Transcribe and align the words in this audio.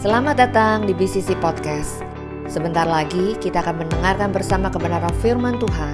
Selamat 0.00 0.32
datang 0.40 0.88
di 0.88 0.96
BCC 0.96 1.36
Podcast. 1.44 2.00
Sebentar 2.48 2.88
lagi 2.88 3.36
kita 3.36 3.60
akan 3.60 3.84
mendengarkan 3.84 4.32
bersama 4.32 4.72
kebenaran 4.72 5.12
firman 5.20 5.60
Tuhan 5.60 5.92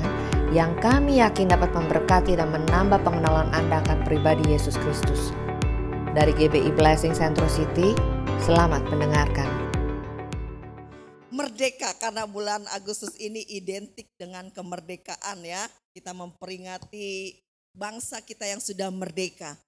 yang 0.55 0.79
kami 0.79 1.19
yakin 1.19 1.51
dapat 1.51 1.75
memberkati 1.75 2.39
dan 2.39 2.55
menambah 2.55 3.03
pengenalan 3.03 3.51
Anda 3.51 3.83
akan 3.83 4.07
pribadi 4.07 4.55
Yesus 4.55 4.79
Kristus. 4.79 5.35
Dari 6.15 6.31
GBI 6.39 6.71
Blessing 6.79 7.19
Central 7.19 7.51
City, 7.51 7.99
selamat 8.47 8.87
mendengarkan. 8.95 9.51
Merdeka 11.35 11.91
karena 11.99 12.31
bulan 12.31 12.63
Agustus 12.79 13.19
ini 13.19 13.43
identik 13.59 14.15
dengan 14.15 14.55
kemerdekaan 14.55 15.43
ya. 15.43 15.67
Kita 15.91 16.15
memperingati 16.15 17.43
bangsa 17.75 18.23
kita 18.23 18.47
yang 18.47 18.63
sudah 18.63 18.87
merdeka. 18.87 19.59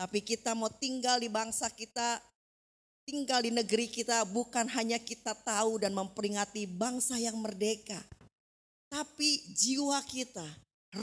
Tapi 0.00 0.24
kita 0.24 0.56
mau 0.56 0.72
tinggal 0.72 1.20
di 1.20 1.28
bangsa 1.28 1.68
kita 1.68 2.31
tinggal 3.06 3.42
di 3.42 3.50
negeri 3.50 3.90
kita 3.90 4.22
bukan 4.28 4.66
hanya 4.70 4.98
kita 4.98 5.34
tahu 5.34 5.82
dan 5.82 5.94
memperingati 5.94 6.66
bangsa 6.70 7.18
yang 7.18 7.38
merdeka. 7.38 7.98
Tapi 8.92 9.56
jiwa 9.56 10.04
kita, 10.04 10.44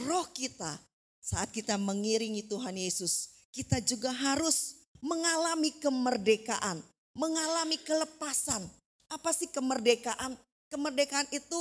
roh 0.05 0.27
kita 0.29 0.77
saat 1.19 1.49
kita 1.49 1.75
mengiringi 1.75 2.45
Tuhan 2.45 2.77
Yesus, 2.77 3.33
kita 3.49 3.81
juga 3.81 4.13
harus 4.13 4.77
mengalami 5.01 5.73
kemerdekaan, 5.81 6.85
mengalami 7.17 7.81
kelepasan. 7.81 8.61
Apa 9.09 9.33
sih 9.33 9.49
kemerdekaan? 9.49 10.37
Kemerdekaan 10.69 11.25
itu 11.33 11.59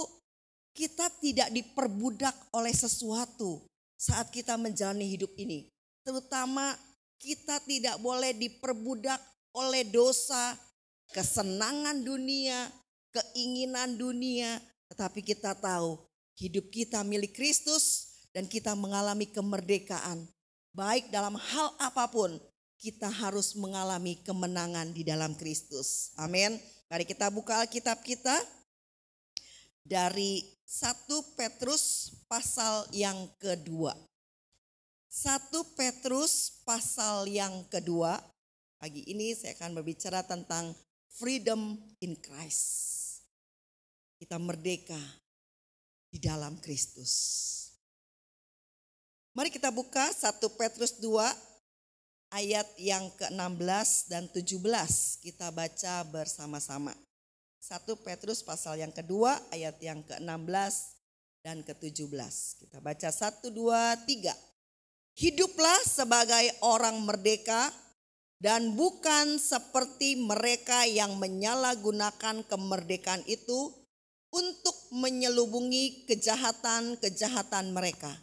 kita 0.76 1.08
tidak 1.18 1.48
diperbudak 1.48 2.36
oleh 2.52 2.76
sesuatu 2.76 3.64
saat 3.96 4.28
kita 4.28 4.60
menjalani 4.60 5.08
hidup 5.08 5.32
ini. 5.40 5.64
Terutama 6.04 6.76
kita 7.16 7.58
tidak 7.64 7.96
boleh 7.98 8.36
diperbudak 8.36 9.18
oleh 9.58 9.82
dosa, 9.90 10.54
kesenangan 11.10 12.06
dunia, 12.06 12.70
keinginan 13.10 13.98
dunia, 13.98 14.62
tetapi 14.86 15.26
kita 15.26 15.58
tahu 15.58 15.98
hidup 16.38 16.70
kita 16.70 17.02
milik 17.02 17.34
Kristus 17.34 18.14
dan 18.30 18.46
kita 18.46 18.78
mengalami 18.78 19.26
kemerdekaan. 19.26 20.22
Baik 20.70 21.10
dalam 21.10 21.34
hal 21.34 21.74
apa 21.82 22.06
pun, 22.06 22.38
kita 22.78 23.10
harus 23.10 23.58
mengalami 23.58 24.22
kemenangan 24.22 24.94
di 24.94 25.02
dalam 25.02 25.34
Kristus. 25.34 26.14
Amin. 26.14 26.54
Mari 26.86 27.02
kita 27.02 27.26
buka 27.34 27.58
Alkitab 27.66 28.06
kita 28.06 28.38
dari 29.82 30.46
1 30.62 31.34
Petrus 31.34 32.14
pasal 32.30 32.86
yang 32.94 33.26
kedua. 33.42 33.98
1 35.10 35.50
Petrus 35.74 36.62
pasal 36.62 37.26
yang 37.26 37.66
kedua 37.66 38.22
Pagi 38.78 39.02
ini 39.10 39.34
saya 39.34 39.58
akan 39.58 39.82
berbicara 39.82 40.22
tentang 40.22 40.70
freedom 41.10 41.74
in 41.98 42.14
Christ. 42.14 42.62
Kita 44.14 44.38
merdeka 44.38 44.98
di 46.06 46.22
dalam 46.22 46.62
Kristus. 46.62 47.10
Mari 49.34 49.50
kita 49.50 49.74
buka 49.74 50.14
1 50.14 50.38
Petrus 50.54 50.94
2 51.02 51.10
ayat 52.38 52.70
yang 52.78 53.10
ke-16 53.18 54.14
dan 54.14 54.30
17. 54.30 54.62
Kita 55.26 55.50
baca 55.50 55.94
bersama-sama. 56.06 56.94
1 57.58 57.82
Petrus 58.06 58.46
pasal 58.46 58.78
yang 58.78 58.94
kedua 58.94 59.34
ayat 59.50 59.74
yang 59.82 60.06
ke-16 60.06 60.74
dan 61.42 61.66
ke-17. 61.66 62.62
Kita 62.62 62.78
baca 62.78 63.10
1, 63.10 63.42
2, 63.50 64.06
3. 64.06 65.18
Hiduplah 65.18 65.82
sebagai 65.82 66.46
orang 66.62 67.02
merdeka 67.02 67.74
dan 68.38 68.78
bukan 68.78 69.38
seperti 69.38 70.14
mereka 70.14 70.86
yang 70.86 71.18
menyalahgunakan 71.18 72.46
kemerdekaan 72.46 73.26
itu 73.26 73.74
untuk 74.30 74.76
menyelubungi 74.94 76.06
kejahatan-kejahatan 76.06 77.74
mereka. 77.74 78.14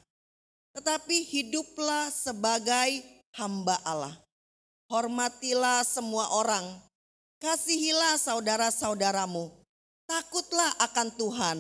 Tetapi 0.76 1.24
hiduplah 1.28 2.12
sebagai 2.12 3.04
hamba 3.36 3.80
Allah. 3.84 4.16
Hormatilah 4.88 5.84
semua 5.84 6.32
orang. 6.36 6.64
Kasihilah 7.40 8.16
saudara-saudaramu. 8.16 9.52
Takutlah 10.06 10.72
akan 10.80 11.08
Tuhan. 11.18 11.58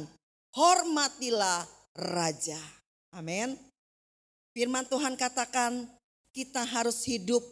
Hormatilah 0.55 1.67
Raja. 1.95 2.59
Amin. 3.11 3.57
Firman 4.55 4.87
Tuhan 4.87 5.19
katakan 5.19 5.89
kita 6.31 6.63
harus 6.63 7.03
hidup 7.03 7.43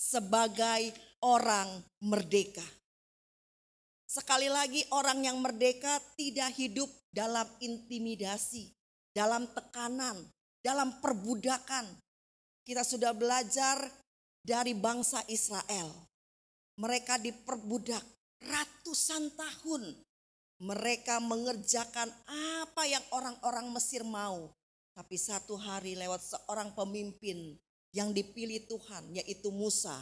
sebagai 0.00 0.96
orang 1.20 1.68
merdeka. 2.00 2.64
Sekali 4.08 4.48
lagi 4.48 4.80
orang 4.96 5.20
yang 5.28 5.36
merdeka 5.44 6.00
tidak 6.16 6.56
hidup 6.56 6.88
dalam 7.12 7.44
intimidasi, 7.60 8.72
dalam 9.12 9.44
tekanan, 9.52 10.16
dalam 10.64 10.98
perbudakan. 11.04 11.84
Kita 12.64 12.80
sudah 12.80 13.12
belajar 13.12 13.76
dari 14.40 14.72
bangsa 14.72 15.20
Israel. 15.28 15.92
Mereka 16.80 17.20
diperbudak 17.20 18.02
ratusan 18.40 19.36
tahun. 19.36 20.00
Mereka 20.60 21.20
mengerjakan 21.24 22.08
apa 22.64 22.82
yang 22.88 23.04
orang-orang 23.12 23.68
Mesir 23.72 24.02
mau. 24.02 24.48
Tapi 24.96 25.16
satu 25.16 25.54
hari 25.56 25.94
lewat 25.96 26.20
seorang 26.20 26.74
pemimpin 26.74 27.56
yang 27.90 28.14
dipilih 28.14 28.66
Tuhan 28.70 29.14
yaitu 29.14 29.50
Musa. 29.50 29.98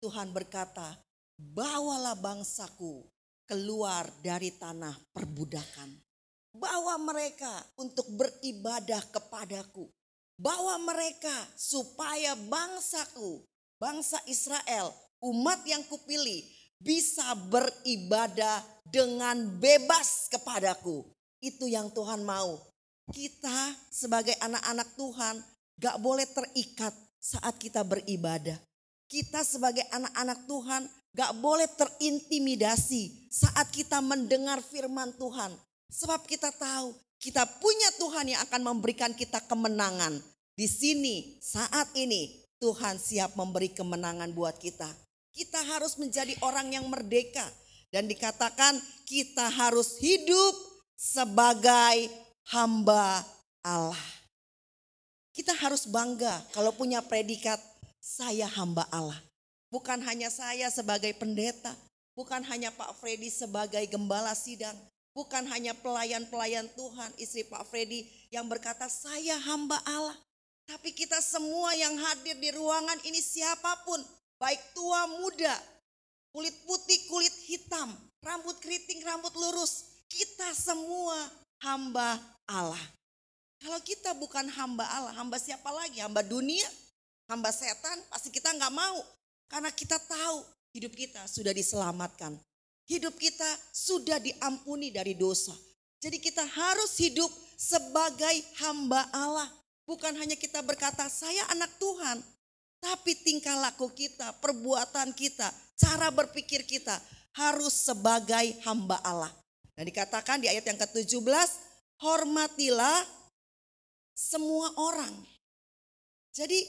Tuhan 0.00 0.32
berkata, 0.32 0.96
bawalah 1.36 2.16
bangsaku 2.16 3.04
keluar 3.44 4.08
dari 4.22 4.54
tanah 4.54 4.94
perbudakan. 5.10 5.90
Bawa 6.50 6.98
mereka 6.98 7.62
untuk 7.78 8.10
beribadah 8.14 9.02
kepadaku. 9.10 9.86
Bawa 10.40 10.80
mereka 10.80 11.34
supaya 11.54 12.32
bangsaku, 12.32 13.44
bangsa 13.76 14.18
Israel, 14.24 14.88
umat 15.20 15.60
yang 15.68 15.84
kupilih 15.84 16.40
bisa 16.80 17.36
beribadah 17.36 18.64
dengan 18.88 19.60
bebas 19.60 20.32
kepadaku. 20.32 21.04
Itu 21.44 21.68
yang 21.68 21.92
Tuhan 21.92 22.24
mau. 22.24 22.56
Kita 23.12 23.76
sebagai 23.92 24.34
anak-anak 24.40 24.88
Tuhan 24.96 25.36
gak 25.76 25.96
boleh 26.00 26.24
terikat 26.24 26.94
saat 27.20 27.60
kita 27.60 27.84
beribadah. 27.84 28.56
Kita 29.06 29.44
sebagai 29.44 29.84
anak-anak 29.92 30.48
Tuhan 30.48 30.82
gak 31.12 31.32
boleh 31.38 31.68
terintimidasi 31.76 33.28
saat 33.28 33.68
kita 33.68 34.00
mendengar 34.00 34.64
firman 34.64 35.12
Tuhan. 35.20 35.52
Sebab 35.90 36.24
kita 36.24 36.48
tahu 36.56 36.96
kita 37.20 37.44
punya 37.60 37.92
Tuhan 38.00 38.32
yang 38.32 38.40
akan 38.48 38.62
memberikan 38.72 39.12
kita 39.12 39.44
kemenangan. 39.44 40.24
Di 40.56 40.64
sini 40.64 41.36
saat 41.44 41.92
ini 41.92 42.40
Tuhan 42.56 42.96
siap 42.96 43.36
memberi 43.36 43.68
kemenangan 43.76 44.32
buat 44.32 44.56
kita. 44.56 44.88
Kita 45.30 45.60
harus 45.76 46.00
menjadi 46.00 46.32
orang 46.40 46.72
yang 46.72 46.88
merdeka. 46.88 47.44
Dan 47.90 48.06
dikatakan 48.06 48.78
kita 49.02 49.50
harus 49.50 49.98
hidup 49.98 50.54
sebagai 50.94 52.06
hamba 52.54 53.26
Allah. 53.66 54.19
Kita 55.40 55.56
harus 55.56 55.88
bangga 55.88 56.36
kalau 56.52 56.68
punya 56.68 57.00
predikat 57.00 57.56
saya 57.96 58.44
hamba 58.44 58.84
Allah. 58.92 59.16
Bukan 59.72 59.96
hanya 60.04 60.28
saya 60.28 60.68
sebagai 60.68 61.16
pendeta, 61.16 61.72
bukan 62.12 62.44
hanya 62.44 62.68
Pak 62.68 63.00
Freddy 63.00 63.32
sebagai 63.32 63.80
gembala 63.88 64.36
sidang, 64.36 64.76
bukan 65.16 65.48
hanya 65.48 65.72
pelayan-pelayan 65.80 66.68
Tuhan, 66.76 67.08
istri 67.16 67.48
Pak 67.48 67.72
Freddy 67.72 68.04
yang 68.28 68.52
berkata 68.52 68.84
saya 68.92 69.40
hamba 69.40 69.80
Allah. 69.88 70.12
Tapi 70.68 70.92
kita 70.92 71.16
semua 71.24 71.72
yang 71.72 71.96
hadir 71.96 72.36
di 72.36 72.52
ruangan 72.52 73.00
ini 73.08 73.24
siapa 73.24 73.80
pun, 73.88 73.96
baik 74.36 74.60
tua 74.76 75.08
muda, 75.08 75.56
kulit 76.36 76.52
putih, 76.68 77.00
kulit 77.08 77.32
hitam, 77.48 77.88
rambut 78.20 78.60
keriting, 78.60 79.00
rambut 79.08 79.32
lurus, 79.32 80.04
kita 80.04 80.52
semua 80.52 81.16
hamba 81.64 82.20
Allah. 82.44 82.99
Kalau 83.60 83.76
kita 83.84 84.16
bukan 84.16 84.48
hamba 84.56 84.88
Allah, 84.88 85.12
hamba 85.20 85.36
siapa 85.36 85.68
lagi? 85.68 86.00
Hamba 86.00 86.24
dunia, 86.24 86.64
hamba 87.28 87.52
setan, 87.52 88.00
pasti 88.08 88.32
kita 88.32 88.56
nggak 88.56 88.72
mau. 88.72 89.04
Karena 89.52 89.68
kita 89.68 90.00
tahu 90.00 90.40
hidup 90.72 90.96
kita 90.96 91.28
sudah 91.28 91.52
diselamatkan. 91.52 92.40
Hidup 92.88 93.20
kita 93.20 93.46
sudah 93.70 94.16
diampuni 94.16 94.88
dari 94.88 95.12
dosa. 95.12 95.52
Jadi 96.00 96.16
kita 96.16 96.40
harus 96.42 96.96
hidup 96.96 97.28
sebagai 97.60 98.40
hamba 98.64 99.04
Allah. 99.12 99.46
Bukan 99.84 100.16
hanya 100.16 100.40
kita 100.40 100.64
berkata, 100.64 101.04
saya 101.12 101.44
anak 101.52 101.68
Tuhan. 101.76 102.24
Tapi 102.80 103.12
tingkah 103.20 103.60
laku 103.60 103.92
kita, 103.92 104.32
perbuatan 104.40 105.12
kita, 105.12 105.52
cara 105.76 106.08
berpikir 106.08 106.64
kita 106.64 106.96
harus 107.36 107.84
sebagai 107.84 108.56
hamba 108.64 108.96
Allah. 109.04 109.28
Dan 109.76 109.84
dikatakan 109.84 110.40
di 110.40 110.48
ayat 110.48 110.64
yang 110.64 110.80
ke-17, 110.80 111.50
hormatilah 112.00 113.19
semua 114.12 114.72
orang. 114.76 115.14
Jadi 116.34 116.62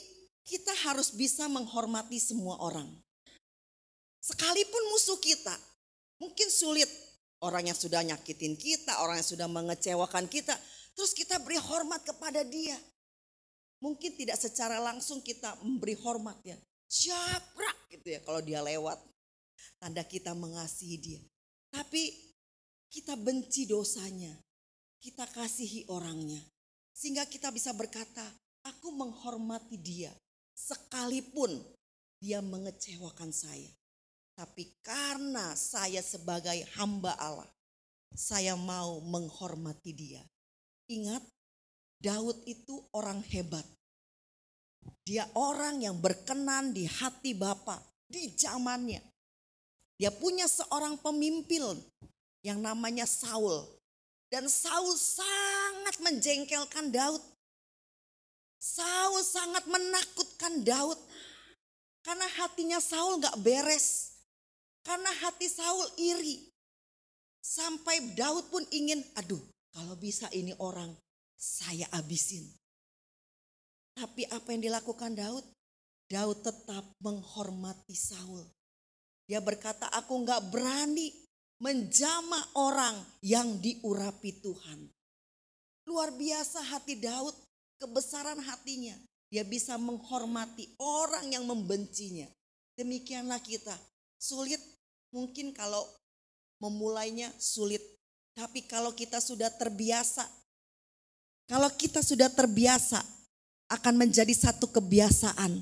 kita 0.45 0.73
harus 0.89 1.13
bisa 1.13 1.45
menghormati 1.45 2.17
semua 2.17 2.57
orang. 2.59 2.89
Sekalipun 4.21 4.83
musuh 4.93 5.17
kita, 5.17 5.53
Mungkin 6.21 6.53
sulit 6.53 6.85
orang 7.41 7.73
yang 7.73 7.77
sudah 7.77 8.05
nyakitin 8.05 8.53
kita, 8.53 9.01
orang 9.01 9.17
yang 9.17 9.25
sudah 9.33 9.49
mengecewakan 9.49 10.29
kita, 10.29 10.53
terus 10.93 11.17
kita 11.17 11.41
beri 11.41 11.57
hormat 11.57 12.05
kepada 12.05 12.45
dia. 12.45 12.77
Mungkin 13.81 14.13
tidak 14.13 14.37
secara 14.37 14.77
langsung 14.77 15.25
kita 15.25 15.57
memberi 15.65 15.97
hormat 15.97 16.37
ya. 16.45 16.53
Siapa 16.85 17.89
gitu 17.89 18.13
ya 18.13 18.21
kalau 18.21 18.45
dia 18.45 18.61
lewat. 18.61 19.01
Tanda 19.81 20.05
kita 20.05 20.37
mengasihi 20.37 20.97
dia. 21.01 21.21
Tapi 21.73 22.13
kita 22.93 23.17
benci 23.17 23.65
dosanya. 23.65 24.37
Kita 25.01 25.25
kasihi 25.25 25.89
orangnya. 25.89 26.37
Sehingga 27.01 27.25
kita 27.25 27.49
bisa 27.49 27.73
berkata, 27.73 28.21
aku 28.61 28.93
menghormati 28.93 29.73
dia. 29.73 30.13
Sekalipun 30.53 31.49
dia 32.21 32.45
mengecewakan 32.45 33.33
saya. 33.33 33.73
Tapi 34.37 34.69
karena 34.85 35.57
saya 35.57 36.05
sebagai 36.05 36.61
hamba 36.77 37.17
Allah, 37.17 37.49
saya 38.13 38.53
mau 38.53 39.01
menghormati 39.01 39.97
dia. 39.97 40.21
Ingat, 40.93 41.25
Daud 41.97 42.37
itu 42.45 42.85
orang 42.93 43.25
hebat. 43.33 43.65
Dia 45.01 45.25
orang 45.33 45.81
yang 45.81 45.97
berkenan 45.97 46.69
di 46.69 46.85
hati 46.85 47.33
Bapa 47.33 47.81
di 48.05 48.29
zamannya. 48.37 49.01
Dia 49.97 50.13
punya 50.13 50.45
seorang 50.45 51.01
pemimpin 51.01 51.81
yang 52.45 52.61
namanya 52.61 53.09
Saul. 53.09 53.80
Dan 54.31 54.47
Saul 54.47 54.95
sangat 54.95 55.99
menjengkelkan 55.99 56.87
Daud. 56.87 57.19
Saul 58.63 59.19
sangat 59.27 59.67
menakutkan 59.67 60.63
Daud. 60.63 60.95
Karena 61.99 62.25
hatinya 62.39 62.79
Saul 62.79 63.19
gak 63.19 63.35
beres. 63.43 64.15
Karena 64.87 65.11
hati 65.19 65.51
Saul 65.51 65.83
iri. 65.99 66.47
Sampai 67.43 68.15
Daud 68.15 68.47
pun 68.47 68.63
ingin, 68.71 69.03
aduh 69.19 69.41
kalau 69.75 69.99
bisa 69.99 70.31
ini 70.31 70.55
orang 70.63 70.95
saya 71.35 71.89
abisin. 71.91 72.47
Tapi 73.97 74.23
apa 74.31 74.47
yang 74.55 74.63
dilakukan 74.63 75.11
Daud? 75.11 75.43
Daud 76.07 76.39
tetap 76.39 76.87
menghormati 77.03 77.97
Saul. 77.97 78.47
Dia 79.27 79.43
berkata, 79.43 79.91
aku 79.91 80.23
nggak 80.23 80.51
berani 80.51 81.11
menjama 81.61 82.41
orang 82.57 82.97
yang 83.21 83.61
diurapi 83.61 84.41
Tuhan. 84.41 84.89
Luar 85.85 86.09
biasa 86.09 86.57
hati 86.73 86.97
Daud, 86.97 87.37
kebesaran 87.77 88.41
hatinya. 88.41 88.97
Dia 89.29 89.45
bisa 89.45 89.77
menghormati 89.77 90.73
orang 90.81 91.29
yang 91.29 91.45
membencinya. 91.45 92.25
Demikianlah 92.75 93.39
kita. 93.39 93.77
Sulit 94.17 94.59
mungkin 95.13 95.53
kalau 95.53 95.85
memulainya 96.57 97.29
sulit. 97.37 97.79
Tapi 98.33 98.65
kalau 98.65 98.91
kita 98.97 99.21
sudah 99.21 99.53
terbiasa, 99.53 100.25
kalau 101.45 101.69
kita 101.71 102.01
sudah 102.01 102.27
terbiasa 102.27 102.99
akan 103.69 104.01
menjadi 104.01 104.33
satu 104.33 104.65
kebiasaan. 104.67 105.61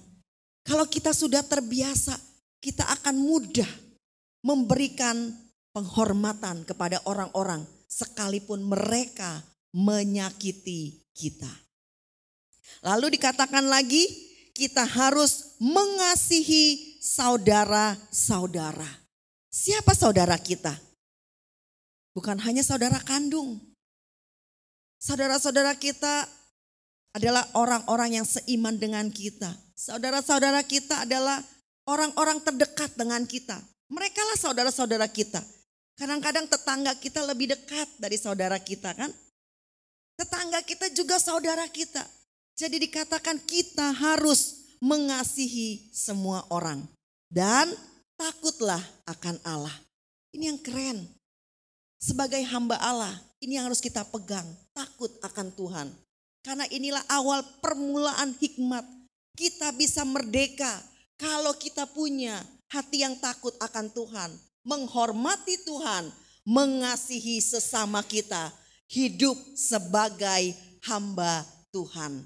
Kalau 0.64 0.86
kita 0.86 1.12
sudah 1.14 1.44
terbiasa, 1.44 2.18
kita 2.62 2.86
akan 3.00 3.16
mudah 3.20 3.70
memberikan 4.46 5.34
penghormatan 5.74 6.66
kepada 6.66 7.02
orang-orang 7.06 7.66
sekalipun 7.90 8.66
mereka 8.66 9.42
menyakiti 9.74 11.10
kita. 11.14 11.50
Lalu 12.86 13.20
dikatakan 13.20 13.66
lagi, 13.68 14.06
kita 14.56 14.84
harus 14.86 15.58
mengasihi 15.60 17.00
saudara-saudara. 17.00 18.88
Siapa 19.50 19.96
saudara 19.96 20.38
kita? 20.38 20.76
Bukan 22.14 22.38
hanya 22.44 22.62
saudara 22.62 23.00
kandung. 23.02 23.60
Saudara-saudara 25.00 25.80
kita 25.80 26.28
adalah 27.16 27.48
orang-orang 27.56 28.20
yang 28.22 28.28
seiman 28.28 28.76
dengan 28.76 29.08
kita. 29.10 29.50
Saudara-saudara 29.74 30.60
kita 30.68 31.08
adalah 31.08 31.40
orang-orang 31.88 32.44
terdekat 32.44 32.94
dengan 33.00 33.24
kita. 33.24 33.58
Mereka 33.90 34.22
lah 34.22 34.38
saudara-saudara 34.38 35.08
kita. 35.10 35.42
Kadang-kadang 36.00 36.48
tetangga 36.48 36.96
kita 36.96 37.20
lebih 37.28 37.52
dekat 37.52 37.92
dari 38.00 38.16
saudara 38.16 38.56
kita 38.56 38.96
kan. 38.96 39.12
Tetangga 40.16 40.64
kita 40.64 40.88
juga 40.96 41.20
saudara 41.20 41.68
kita. 41.68 42.08
Jadi 42.56 42.88
dikatakan 42.88 43.36
kita 43.44 43.92
harus 43.92 44.72
mengasihi 44.80 45.92
semua 45.92 46.48
orang. 46.56 46.88
Dan 47.28 47.76
takutlah 48.16 48.80
akan 49.12 49.44
Allah. 49.44 49.76
Ini 50.32 50.56
yang 50.56 50.60
keren. 50.64 51.04
Sebagai 52.00 52.40
hamba 52.48 52.80
Allah, 52.80 53.20
ini 53.44 53.60
yang 53.60 53.68
harus 53.68 53.84
kita 53.84 54.08
pegang. 54.08 54.48
Takut 54.72 55.12
akan 55.20 55.52
Tuhan. 55.52 55.88
Karena 56.40 56.64
inilah 56.72 57.04
awal 57.12 57.44
permulaan 57.60 58.40
hikmat. 58.40 58.88
Kita 59.36 59.76
bisa 59.76 60.08
merdeka 60.08 60.80
kalau 61.20 61.52
kita 61.60 61.84
punya 61.92 62.40
hati 62.72 63.04
yang 63.04 63.20
takut 63.20 63.52
akan 63.60 63.92
Tuhan, 63.92 64.32
menghormati 64.64 65.62
Tuhan, 65.64 66.12
mengasihi 66.48 67.40
sesama 67.40 68.04
kita, 68.04 68.52
hidup 68.90 69.36
sebagai 69.54 70.56
hamba 70.88 71.46
Tuhan. 71.70 72.26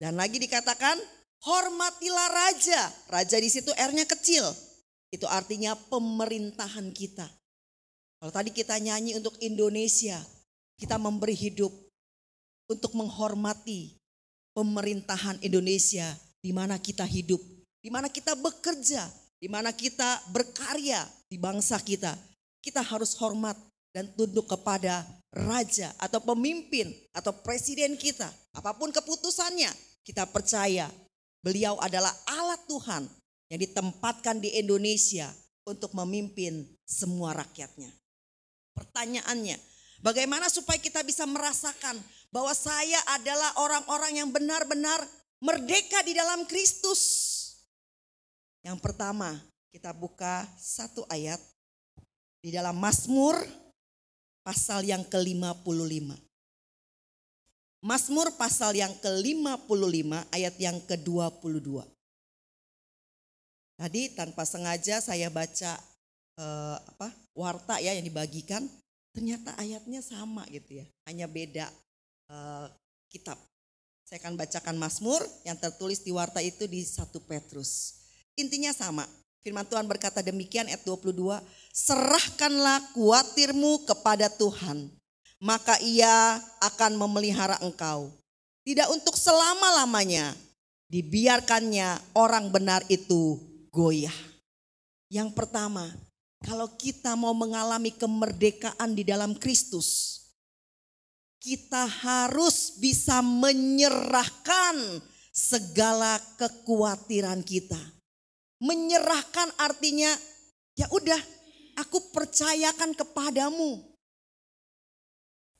Dan 0.00 0.16
lagi 0.16 0.40
dikatakan, 0.40 0.96
hormatilah 1.44 2.28
raja. 2.32 2.82
Raja 3.08 3.36
di 3.36 3.48
situ 3.52 3.72
R-nya 3.72 4.08
kecil. 4.08 4.44
Itu 5.10 5.26
artinya 5.26 5.74
pemerintahan 5.76 6.92
kita. 6.94 7.26
Kalau 8.20 8.32
tadi 8.32 8.52
kita 8.52 8.76
nyanyi 8.76 9.16
untuk 9.16 9.36
Indonesia, 9.40 10.20
kita 10.76 10.96
memberi 10.96 11.34
hidup 11.36 11.72
untuk 12.68 12.94
menghormati 12.94 13.96
pemerintahan 14.52 15.40
Indonesia 15.42 16.06
di 16.40 16.52
mana 16.52 16.80
kita 16.80 17.04
hidup 17.04 17.40
di 17.80 17.88
mana 17.88 18.12
kita 18.12 18.36
bekerja, 18.36 19.08
di 19.40 19.48
mana 19.48 19.72
kita 19.72 20.20
berkarya 20.30 21.00
di 21.30 21.38
bangsa 21.38 21.78
kita. 21.78 22.18
Kita 22.60 22.82
harus 22.82 23.16
hormat 23.16 23.56
dan 23.94 24.10
tunduk 24.18 24.50
kepada 24.50 25.06
raja 25.32 25.94
atau 25.96 26.18
pemimpin 26.20 26.90
atau 27.14 27.30
presiden 27.40 27.94
kita. 27.94 28.28
Apa 28.52 28.74
pun 28.74 28.90
keputusannya, 28.90 29.70
kita 30.02 30.26
percaya 30.28 30.90
beliau 31.40 31.78
adalah 31.78 32.12
alat 32.26 32.60
Tuhan 32.66 33.06
yang 33.48 33.60
ditempatkan 33.62 34.42
di 34.42 34.58
Indonesia 34.58 35.30
untuk 35.64 35.94
memimpin 35.94 36.66
semua 36.82 37.32
rakyatnya. 37.32 37.90
Pertanyaannya, 38.74 39.56
bagaimana 40.02 40.50
supaya 40.50 40.78
kita 40.78 41.02
bisa 41.06 41.24
merasakan 41.24 41.98
bahwa 42.30 42.54
saya 42.54 42.98
adalah 43.18 43.54
orang-orang 43.58 44.22
yang 44.22 44.28
benar-benar 44.30 45.02
merdeka 45.42 46.02
di 46.06 46.14
dalam 46.14 46.46
Kristus? 46.46 47.02
Yang 48.60 48.78
pertama, 48.84 49.40
kita 49.70 49.94
buka 49.94 50.42
satu 50.58 51.06
ayat 51.06 51.38
di 52.42 52.50
dalam 52.50 52.74
Mazmur 52.74 53.38
pasal 54.42 54.82
yang 54.82 55.06
ke-55. 55.06 56.10
Mazmur 57.80 58.28
pasal 58.36 58.76
yang 58.76 58.92
ke-55 59.00 60.10
ayat 60.34 60.54
yang 60.60 60.78
ke-22. 60.84 61.80
Tadi 63.80 64.02
tanpa 64.12 64.44
sengaja 64.44 65.00
saya 65.00 65.32
baca 65.32 65.80
eh, 66.36 66.76
apa 66.76 67.08
warta 67.32 67.80
ya 67.80 67.96
yang 67.96 68.04
dibagikan, 68.04 68.68
ternyata 69.16 69.56
ayatnya 69.56 70.04
sama 70.04 70.44
gitu 70.52 70.84
ya, 70.84 70.86
hanya 71.08 71.24
beda 71.24 71.70
eh, 72.28 72.66
kitab. 73.08 73.40
Saya 74.04 74.20
akan 74.26 74.34
bacakan 74.34 74.76
Mazmur 74.76 75.22
yang 75.46 75.54
tertulis 75.56 76.02
di 76.02 76.10
warta 76.10 76.42
itu 76.42 76.66
di 76.66 76.82
satu 76.82 77.22
Petrus. 77.22 78.02
Intinya 78.34 78.74
sama. 78.74 79.06
Firman 79.40 79.64
Tuhan 79.64 79.88
berkata 79.88 80.20
demikian 80.20 80.68
ayat 80.68 80.84
22, 80.84 81.40
serahkanlah 81.72 82.92
kuatirmu 82.92 83.88
kepada 83.88 84.28
Tuhan, 84.28 84.92
maka 85.40 85.80
ia 85.80 86.36
akan 86.60 87.00
memelihara 87.00 87.56
engkau. 87.64 88.12
Tidak 88.68 88.92
untuk 88.92 89.16
selama-lamanya, 89.16 90.36
dibiarkannya 90.92 92.12
orang 92.12 92.52
benar 92.52 92.84
itu 92.92 93.40
goyah. 93.72 94.12
Yang 95.08 95.32
pertama, 95.32 95.88
kalau 96.44 96.68
kita 96.76 97.16
mau 97.16 97.32
mengalami 97.32 97.96
kemerdekaan 97.96 98.92
di 98.92 99.08
dalam 99.08 99.32
Kristus, 99.32 100.20
kita 101.40 101.88
harus 101.88 102.76
bisa 102.76 103.24
menyerahkan 103.24 105.00
segala 105.32 106.20
kekhawatiran 106.36 107.40
kita 107.40 107.99
Menyerahkan 108.60 109.48
artinya 109.56 110.12
ya 110.76 110.86
udah 110.92 111.20
aku 111.80 112.12
percayakan 112.12 112.92
kepadamu. 112.92 113.80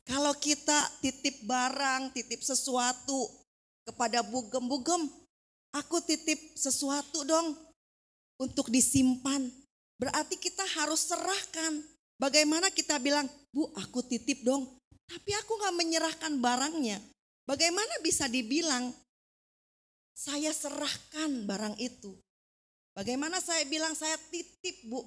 Kalau 0.05 0.35
kita 0.37 1.01
titip 1.01 1.47
barang, 1.47 2.13
titip 2.13 2.43
sesuatu 2.43 3.31
kepada 3.87 4.21
bugem-bugem, 4.27 5.07
aku 5.71 6.03
titip 6.03 6.39
sesuatu 6.59 7.23
dong 7.25 7.55
untuk 8.41 8.69
disimpan. 8.69 9.49
Berarti 10.01 10.41
kita 10.41 10.65
harus 10.81 11.05
serahkan. 11.09 11.85
Bagaimana 12.21 12.73
kita 12.73 13.01
bilang, 13.01 13.29
Bu 13.53 13.69
aku 13.77 14.05
titip 14.05 14.45
dong. 14.45 14.81
Tapi 15.09 15.31
aku 15.37 15.57
gak 15.61 15.77
menyerahkan 15.77 16.33
barangnya. 16.41 17.01
Bagaimana 17.45 17.99
bisa 18.05 18.31
dibilang, 18.31 18.93
saya 20.15 20.53
serahkan 20.53 21.49
barang 21.49 21.77
itu. 21.81 22.15
Bagaimana 23.01 23.41
saya 23.41 23.65
bilang 23.65 23.97
saya 23.97 24.21
titip 24.29 24.85
bu. 24.85 25.01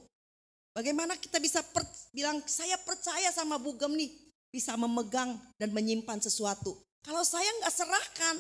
Bagaimana 0.74 1.14
kita 1.14 1.38
bisa 1.38 1.62
per, 1.62 1.86
bilang 2.10 2.42
saya 2.50 2.74
percaya 2.82 3.30
sama 3.30 3.62
Bu 3.62 3.78
Gem 3.78 3.94
nih. 3.94 4.10
Bisa 4.50 4.74
memegang 4.74 5.38
dan 5.62 5.70
menyimpan 5.70 6.18
sesuatu. 6.18 6.74
Kalau 7.06 7.22
saya 7.22 7.46
nggak 7.62 7.70
serahkan. 7.70 8.36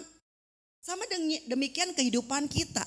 Sama 0.81 1.05
demikian 1.45 1.93
kehidupan 1.93 2.49
kita. 2.49 2.81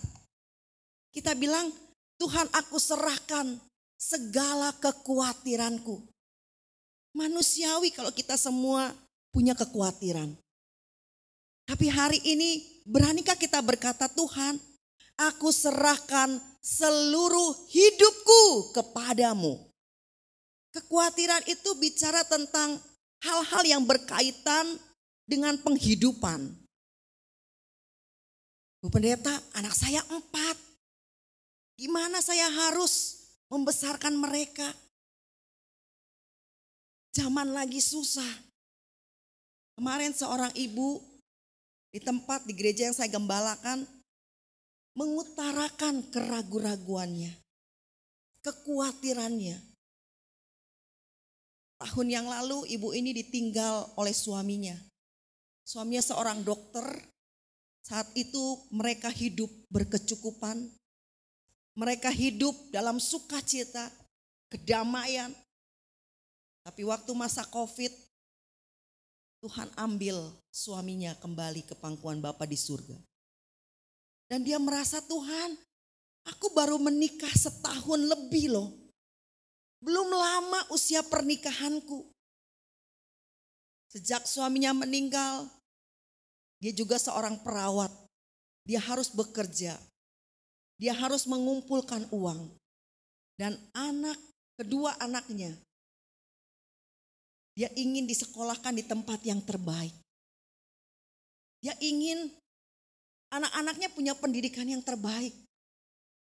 Kita 1.15 1.39
bilang 1.39 1.71
Tuhan 2.19 2.51
aku 2.51 2.83
serahkan 2.83 3.63
segala 3.95 4.75
kekhawatiranku. 4.83 6.03
Manusiawi 7.15 7.95
kalau 7.95 8.11
kita 8.11 8.35
semua 8.35 8.91
punya 9.31 9.55
kekhawatiran. 9.55 10.35
Tapi 11.63 11.87
hari 11.95 12.19
ini 12.27 12.83
beranikah 12.85 13.39
kita 13.39 13.63
berkata 13.63 14.11
Tuhan, 14.11 14.59
aku 15.17 15.49
serahkan 15.49 16.56
seluruh 16.67 17.55
hidupku 17.71 18.75
kepadamu. 18.75 19.55
Kekhawatiran 20.75 21.47
itu 21.47 21.71
bicara 21.79 22.27
tentang 22.27 22.83
hal-hal 23.23 23.63
yang 23.63 23.83
berkaitan 23.87 24.75
dengan 25.23 25.55
penghidupan. 25.63 26.51
Bu 28.83 28.91
pendeta, 28.91 29.33
anak 29.55 29.73
saya 29.79 30.03
empat. 30.11 30.59
Gimana 31.79 32.19
saya 32.19 32.51
harus 32.51 33.25
membesarkan 33.47 34.19
mereka? 34.19 34.67
Zaman 37.15 37.55
lagi 37.55 37.81
susah. 37.81 38.29
Kemarin 39.79 40.13
seorang 40.13 40.53
ibu 40.53 41.01
di 41.89 42.01
tempat 42.03 42.45
di 42.45 42.53
gereja 42.53 42.89
yang 42.89 42.97
saya 42.97 43.09
gembalakan 43.09 43.89
mengutarakan 44.97 46.09
keraguan-raguannya, 46.09 47.37
kekhawatirannya. 48.41 49.61
Tahun 51.77 52.09
yang 52.09 52.25
lalu 52.25 52.65
ibu 52.73 52.97
ini 52.97 53.13
ditinggal 53.13 53.93
oleh 54.01 54.17
suaminya. 54.17 54.73
Suaminya 55.61 56.01
seorang 56.01 56.41
dokter. 56.41 56.89
Saat 57.85 58.17
itu 58.17 58.65
mereka 58.73 59.13
hidup 59.13 59.53
berkecukupan. 59.69 60.73
Mereka 61.77 62.09
hidup 62.09 62.57
dalam 62.73 62.97
sukacita, 62.97 63.93
kedamaian. 64.49 65.29
Tapi 66.65 66.83
waktu 66.89 67.13
masa 67.13 67.45
Covid, 67.53 67.93
Tuhan 69.45 69.69
ambil 69.77 70.33
suaminya 70.49 71.13
kembali 71.21 71.69
ke 71.69 71.77
pangkuan 71.77 72.25
Bapa 72.25 72.49
di 72.49 72.57
surga. 72.57 72.97
Dan 74.27 74.43
dia 74.43 74.59
merasa 74.59 74.99
Tuhan, 75.05 75.55
aku 76.27 76.51
baru 76.51 76.83
menikah 76.83 77.31
setahun 77.31 78.01
lebih 78.03 78.51
loh. 78.51 78.69
Belum 79.79 80.11
lama 80.11 80.67
usia 80.75 81.05
pernikahanku. 81.07 82.11
Sejak 83.93 84.27
suaminya 84.27 84.75
meninggal, 84.75 85.47
dia 86.59 86.75
juga 86.75 86.99
seorang 86.99 87.39
perawat. 87.41 87.93
Dia 88.67 88.83
harus 88.83 89.07
bekerja. 89.15 89.79
Dia 90.77 90.93
harus 90.93 91.25
mengumpulkan 91.31 92.11
uang. 92.11 92.51
Dan 93.39 93.55
anak, 93.73 94.19
kedua 94.59 94.99
anaknya 94.99 95.55
dia 97.57 97.73
ingin 97.73 98.05
disekolahkan 98.05 98.77
di 98.77 98.85
tempat 98.85 99.25
yang 99.25 99.41
terbaik. 99.41 99.97
Dia 101.65 101.73
ingin 101.81 102.29
anak-anaknya 103.37 103.93
punya 103.93 104.13
pendidikan 104.17 104.65
yang 104.65 104.81
terbaik. 104.81 105.33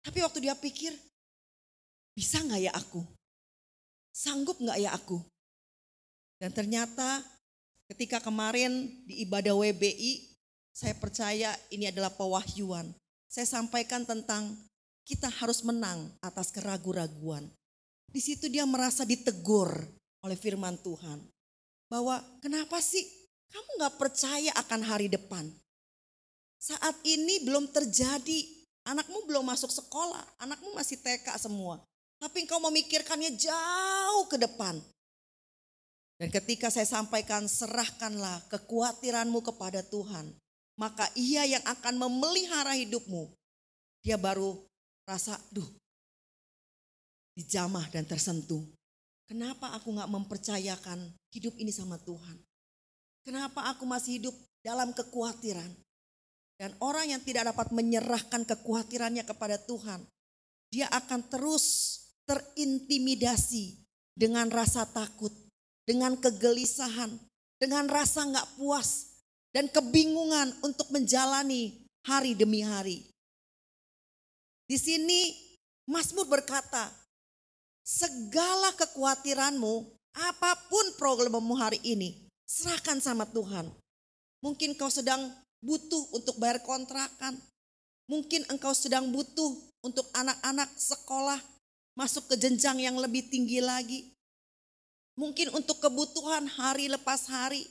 Tapi 0.03 0.19
waktu 0.23 0.47
dia 0.47 0.55
pikir, 0.55 0.95
bisa 2.15 2.43
nggak 2.43 2.61
ya 2.67 2.71
aku? 2.75 3.03
Sanggup 4.11 4.59
nggak 4.59 4.79
ya 4.79 4.91
aku? 4.95 5.23
Dan 6.39 6.51
ternyata 6.55 7.23
ketika 7.91 8.23
kemarin 8.23 9.03
di 9.03 9.23
ibadah 9.27 9.55
WBI, 9.55 10.29
saya 10.71 10.95
percaya 10.95 11.51
ini 11.71 11.91
adalah 11.91 12.11
pewahyuan. 12.15 12.87
Saya 13.27 13.45
sampaikan 13.45 14.07
tentang 14.07 14.55
kita 15.03 15.27
harus 15.27 15.61
menang 15.65 16.07
atas 16.23 16.53
keraguan-raguan. 16.55 17.49
Di 18.09 18.21
situ 18.23 18.47
dia 18.49 18.63
merasa 18.65 19.03
ditegur 19.03 19.69
oleh 20.23 20.37
firman 20.39 20.79
Tuhan. 20.79 21.21
Bahwa 21.91 22.21
kenapa 22.39 22.79
sih 22.79 23.01
kamu 23.49 23.69
gak 23.81 23.95
percaya 23.97 24.51
akan 24.55 24.81
hari 24.85 25.09
depan? 25.09 25.49
Saat 26.59 26.99
ini 27.07 27.47
belum 27.47 27.71
terjadi, 27.71 28.39
anakmu 28.83 29.23
belum 29.23 29.47
masuk 29.47 29.71
sekolah, 29.71 30.43
anakmu 30.43 30.75
masih 30.75 30.99
TK 30.99 31.39
semua. 31.39 31.79
Tapi 32.19 32.43
engkau 32.43 32.59
memikirkannya 32.59 33.31
jauh 33.39 34.27
ke 34.27 34.35
depan. 34.35 34.75
Dan 36.19 36.27
ketika 36.35 36.67
saya 36.67 36.83
sampaikan 36.83 37.47
serahkanlah 37.47 38.43
kekhawatiranmu 38.51 39.39
kepada 39.39 39.79
Tuhan. 39.87 40.35
Maka 40.75 41.07
ia 41.15 41.47
yang 41.47 41.63
akan 41.63 41.95
memelihara 41.95 42.75
hidupmu. 42.75 43.31
Dia 44.03 44.15
baru 44.15 44.55
rasa, 45.07 45.39
duh, 45.51 45.67
dijamah 47.39 47.87
dan 47.91 48.03
tersentuh. 48.03 48.63
Kenapa 49.27 49.71
aku 49.75 49.95
gak 49.95 50.11
mempercayakan 50.11 50.99
hidup 51.35 51.55
ini 51.55 51.71
sama 51.71 51.95
Tuhan? 52.03 52.35
Kenapa 53.23 53.71
aku 53.71 53.83
masih 53.87 54.19
hidup 54.19 54.35
dalam 54.63 54.91
kekhawatiran? 54.91 55.71
Dan 56.59 56.75
orang 56.83 57.15
yang 57.15 57.21
tidak 57.23 57.55
dapat 57.55 57.71
menyerahkan 57.71 58.43
kekhawatirannya 58.43 59.23
kepada 59.23 59.55
Tuhan, 59.55 60.03
dia 60.67 60.91
akan 60.91 61.23
terus 61.31 61.95
terintimidasi 62.27 63.79
dengan 64.11 64.51
rasa 64.51 64.83
takut, 64.83 65.31
dengan 65.87 66.19
kegelisahan, 66.19 67.15
dengan 67.55 67.87
rasa 67.87 68.27
gak 68.27 68.59
puas, 68.59 69.15
dan 69.55 69.71
kebingungan 69.71 70.51
untuk 70.59 70.91
menjalani 70.91 71.87
hari 72.03 72.35
demi 72.35 72.59
hari. 72.59 73.07
Di 74.67 74.75
sini 74.75 75.33
Mazmur 75.89 76.27
berkata, 76.27 76.91
segala 77.81 78.75
kekhawatiranmu, 78.75 79.89
apa 80.13 80.51
pun 80.67 80.85
problemmu 80.99 81.55
hari 81.55 81.79
ini, 81.81 82.29
serahkan 82.45 82.99
sama 83.01 83.25
Tuhan. 83.25 83.71
Mungkin 84.45 84.77
kau 84.77 84.91
sedang 84.93 85.33
butuh 85.63 86.03
untuk 86.15 86.35
bayar 86.39 86.63
kontrakan. 86.63 87.35
Mungkin 88.09 88.49
engkau 88.49 88.73
sedang 88.73 89.13
butuh 89.13 89.53
untuk 89.85 90.09
anak-anak 90.17 90.69
sekolah 90.75 91.39
masuk 91.93 92.31
ke 92.31 92.35
jenjang 92.39 92.79
yang 92.81 92.97
lebih 92.97 93.27
tinggi 93.27 93.61
lagi. 93.61 94.09
Mungkin 95.19 95.51
untuk 95.51 95.83
kebutuhan 95.83 96.47
hari 96.47 96.87
lepas 96.87 97.27
hari. 97.27 97.67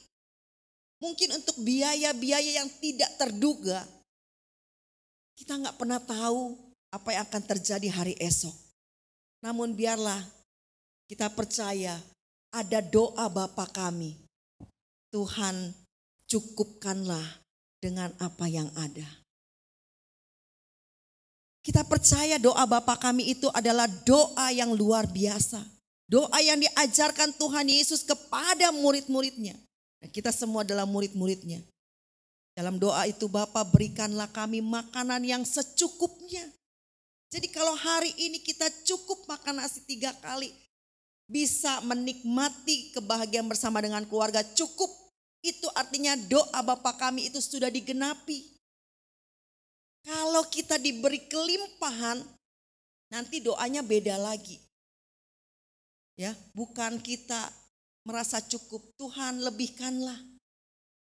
Mungkin 1.01 1.41
untuk 1.41 1.57
biaya-biaya 1.65 2.61
yang 2.63 2.71
tidak 2.79 3.09
terduga. 3.17 3.83
Kita 5.39 5.57
nggak 5.57 5.79
pernah 5.79 6.03
tahu 6.03 6.59
apa 6.93 7.09
yang 7.15 7.25
akan 7.25 7.43
terjadi 7.57 7.89
hari 7.89 8.15
esok. 8.19 8.53
Namun 9.41 9.73
biarlah 9.73 10.21
kita 11.09 11.31
percaya 11.31 11.97
ada 12.53 12.83
doa 12.83 13.31
Bapa 13.31 13.65
kami. 13.71 14.19
Tuhan 15.09 15.73
cukupkanlah 16.29 17.48
dengan 17.79 18.11
apa 18.19 18.47
yang 18.51 18.71
ada. 18.75 19.07
Kita 21.63 21.85
percaya 21.85 22.41
doa 22.41 22.65
Bapa 22.65 22.97
kami 22.97 23.35
itu 23.37 23.51
adalah 23.53 23.85
doa 23.87 24.49
yang 24.55 24.73
luar 24.73 25.05
biasa. 25.05 25.61
Doa 26.09 26.41
yang 26.41 26.57
diajarkan 26.65 27.37
Tuhan 27.37 27.69
Yesus 27.69 28.01
kepada 28.01 28.73
murid-muridnya. 28.73 29.53
Dan 30.01 30.09
kita 30.09 30.33
semua 30.33 30.65
adalah 30.65 30.89
murid-muridnya. 30.89 31.61
Dalam 32.57 32.81
doa 32.81 33.05
itu 33.05 33.29
Bapa 33.29 33.63
berikanlah 33.69 34.33
kami 34.33 34.65
makanan 34.65 35.23
yang 35.23 35.43
secukupnya. 35.45 36.49
Jadi 37.29 37.53
kalau 37.53 37.77
hari 37.77 38.17
ini 38.17 38.41
kita 38.41 38.67
cukup 38.89 39.29
makan 39.29 39.61
nasi 39.61 39.85
tiga 39.85 40.17
kali, 40.25 40.49
bisa 41.29 41.85
menikmati 41.85 42.97
kebahagiaan 42.97 43.45
bersama 43.45 43.85
dengan 43.85 44.09
keluarga 44.09 44.41
cukup. 44.57 44.89
Itu 45.45 45.71
artinya 45.75 46.19
doa 46.19 46.61
Bapak 46.61 46.99
kami 46.99 47.31
itu 47.31 47.39
sudah 47.39 47.71
digenapi. 47.71 48.59
Kalau 50.03 50.47
kita 50.49 50.81
diberi 50.81 51.29
kelimpahan, 51.29 52.25
nanti 53.13 53.45
doanya 53.45 53.85
beda 53.85 54.17
lagi. 54.19 54.59
Ya, 56.19 56.35
bukan 56.57 56.99
kita 56.99 57.53
merasa 58.03 58.43
cukup, 58.43 58.83
Tuhan 58.99 59.39
lebihkanlah, 59.45 60.19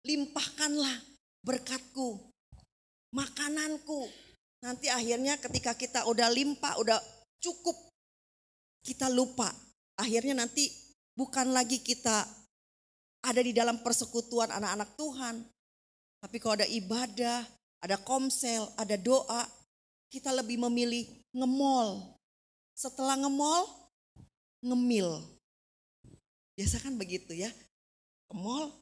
limpahkanlah 0.05 1.01
berkatku, 1.41 2.29
makananku, 3.17 4.11
Nanti 4.59 4.91
akhirnya 4.91 5.39
ketika 5.39 5.75
kita 5.75 6.03
udah 6.11 6.27
limpah, 6.35 6.75
udah 6.83 6.99
cukup, 7.39 7.79
kita 8.83 9.07
lupa. 9.07 9.55
Akhirnya 9.95 10.35
nanti 10.35 10.67
bukan 11.15 11.55
lagi 11.55 11.79
kita 11.79 12.27
ada 13.29 13.45
di 13.45 13.53
dalam 13.53 13.85
persekutuan 13.85 14.49
anak-anak 14.49 14.97
Tuhan. 14.97 15.45
Tapi 16.19 16.37
kalau 16.41 16.59
ada 16.59 16.69
ibadah, 16.69 17.45
ada 17.85 18.01
komsel, 18.01 18.67
ada 18.75 18.97
doa, 18.97 19.45
kita 20.09 20.33
lebih 20.33 20.57
memilih 20.57 21.05
ngemol. 21.37 22.17
Setelah 22.73 23.21
ngemol, 23.21 23.69
ngemil. 24.65 25.21
Biasa 26.57 26.83
kan 26.83 26.97
begitu 26.97 27.37
ya. 27.37 27.53
Ngemol, 28.33 28.73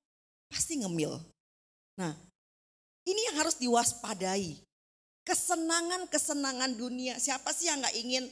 pasti 0.49 0.81
ngemil. 0.81 1.19
Nah, 1.99 2.15
ini 3.05 3.21
yang 3.29 3.37
harus 3.43 3.59
diwaspadai. 3.61 4.62
Kesenangan-kesenangan 5.26 6.79
dunia. 6.79 7.19
Siapa 7.19 7.50
sih 7.50 7.67
yang 7.67 7.83
gak 7.83 7.99
ingin 7.99 8.25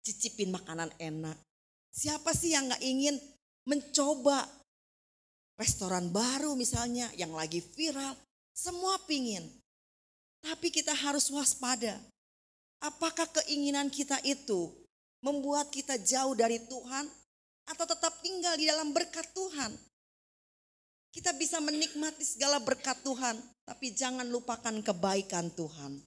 cicipin 0.00 0.48
makanan 0.48 0.88
enak? 0.96 1.36
Siapa 1.92 2.32
sih 2.32 2.56
yang 2.56 2.72
gak 2.72 2.80
ingin 2.80 3.20
mencoba 3.68 4.48
restoran 5.58 6.08
baru 6.08 6.54
misalnya 6.54 7.10
yang 7.18 7.34
lagi 7.34 7.58
viral? 7.60 8.14
Semua 8.54 8.96
pingin. 9.04 9.42
Tapi 10.38 10.70
kita 10.70 10.94
harus 10.94 11.28
waspada. 11.34 11.98
Apakah 12.78 13.26
keinginan 13.42 13.90
kita 13.90 14.22
itu 14.22 14.70
membuat 15.18 15.74
kita 15.74 15.98
jauh 15.98 16.38
dari 16.38 16.62
Tuhan 16.62 17.10
atau 17.66 17.84
tetap 17.84 18.22
tinggal 18.22 18.54
di 18.54 18.70
dalam 18.70 18.94
berkat 18.94 19.26
Tuhan? 19.34 19.74
Kita 21.10 21.34
bisa 21.34 21.58
menikmati 21.58 22.22
segala 22.22 22.62
berkat 22.62 23.02
Tuhan, 23.02 23.34
tapi 23.66 23.90
jangan 23.90 24.30
lupakan 24.30 24.78
kebaikan 24.78 25.50
Tuhan. 25.50 25.98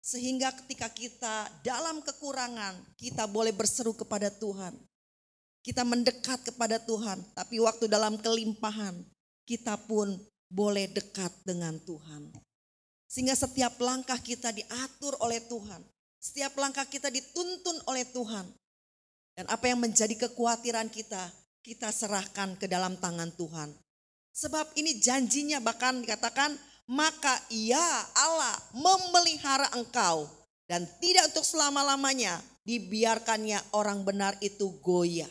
Sehingga 0.00 0.54
ketika 0.62 0.88
kita 0.88 1.50
dalam 1.66 1.98
kekurangan, 2.00 2.78
kita 2.96 3.26
boleh 3.26 3.50
berseru 3.50 3.92
kepada 3.92 4.30
Tuhan. 4.30 4.72
Kita 5.66 5.82
mendekat 5.82 6.46
kepada 6.46 6.78
Tuhan, 6.78 7.18
tapi 7.34 7.58
waktu 7.58 7.90
dalam 7.90 8.14
kelimpahan, 8.22 9.02
kita 9.42 9.74
pun 9.90 10.14
boleh 10.46 10.86
dekat 10.86 11.34
dengan 11.42 11.74
Tuhan. 11.82 12.30
Sehingga 13.10 13.34
setiap 13.34 13.74
langkah 13.82 14.22
kita 14.22 14.54
diatur 14.54 15.18
oleh 15.18 15.42
Tuhan. 15.42 15.82
Setiap 16.22 16.54
langkah 16.54 16.86
kita 16.86 17.10
dituntun 17.10 17.82
oleh 17.90 18.06
Tuhan. 18.06 18.46
Dan 19.34 19.50
apa 19.50 19.66
yang 19.66 19.82
menjadi 19.82 20.14
kekhawatiran 20.14 20.86
kita, 20.86 21.34
kita 21.66 21.90
serahkan 21.90 22.54
ke 22.54 22.70
dalam 22.70 22.94
tangan 23.02 23.34
Tuhan. 23.34 23.74
Sebab 24.38 24.70
ini 24.78 25.02
janjinya 25.02 25.58
bahkan 25.58 25.98
dikatakan 25.98 26.54
maka 26.86 27.42
ia 27.50 27.82
Allah 28.14 28.54
memelihara 28.70 29.74
engkau 29.74 30.30
dan 30.70 30.86
tidak 31.02 31.34
untuk 31.34 31.42
selama-lamanya 31.42 32.38
dibiarkannya 32.62 33.74
orang 33.74 34.06
benar 34.06 34.38
itu 34.38 34.70
goyah. 34.78 35.30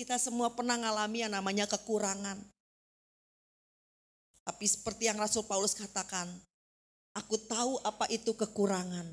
Kita 0.00 0.16
semua 0.16 0.48
pernah 0.48 0.80
mengalami 0.80 1.28
yang 1.28 1.36
namanya 1.36 1.68
kekurangan. 1.68 2.40
Tapi 4.48 4.64
seperti 4.64 5.12
yang 5.12 5.20
Rasul 5.20 5.44
Paulus 5.44 5.76
katakan, 5.76 6.24
aku 7.12 7.36
tahu 7.36 7.76
apa 7.84 8.08
itu 8.08 8.32
kekurangan. 8.32 9.04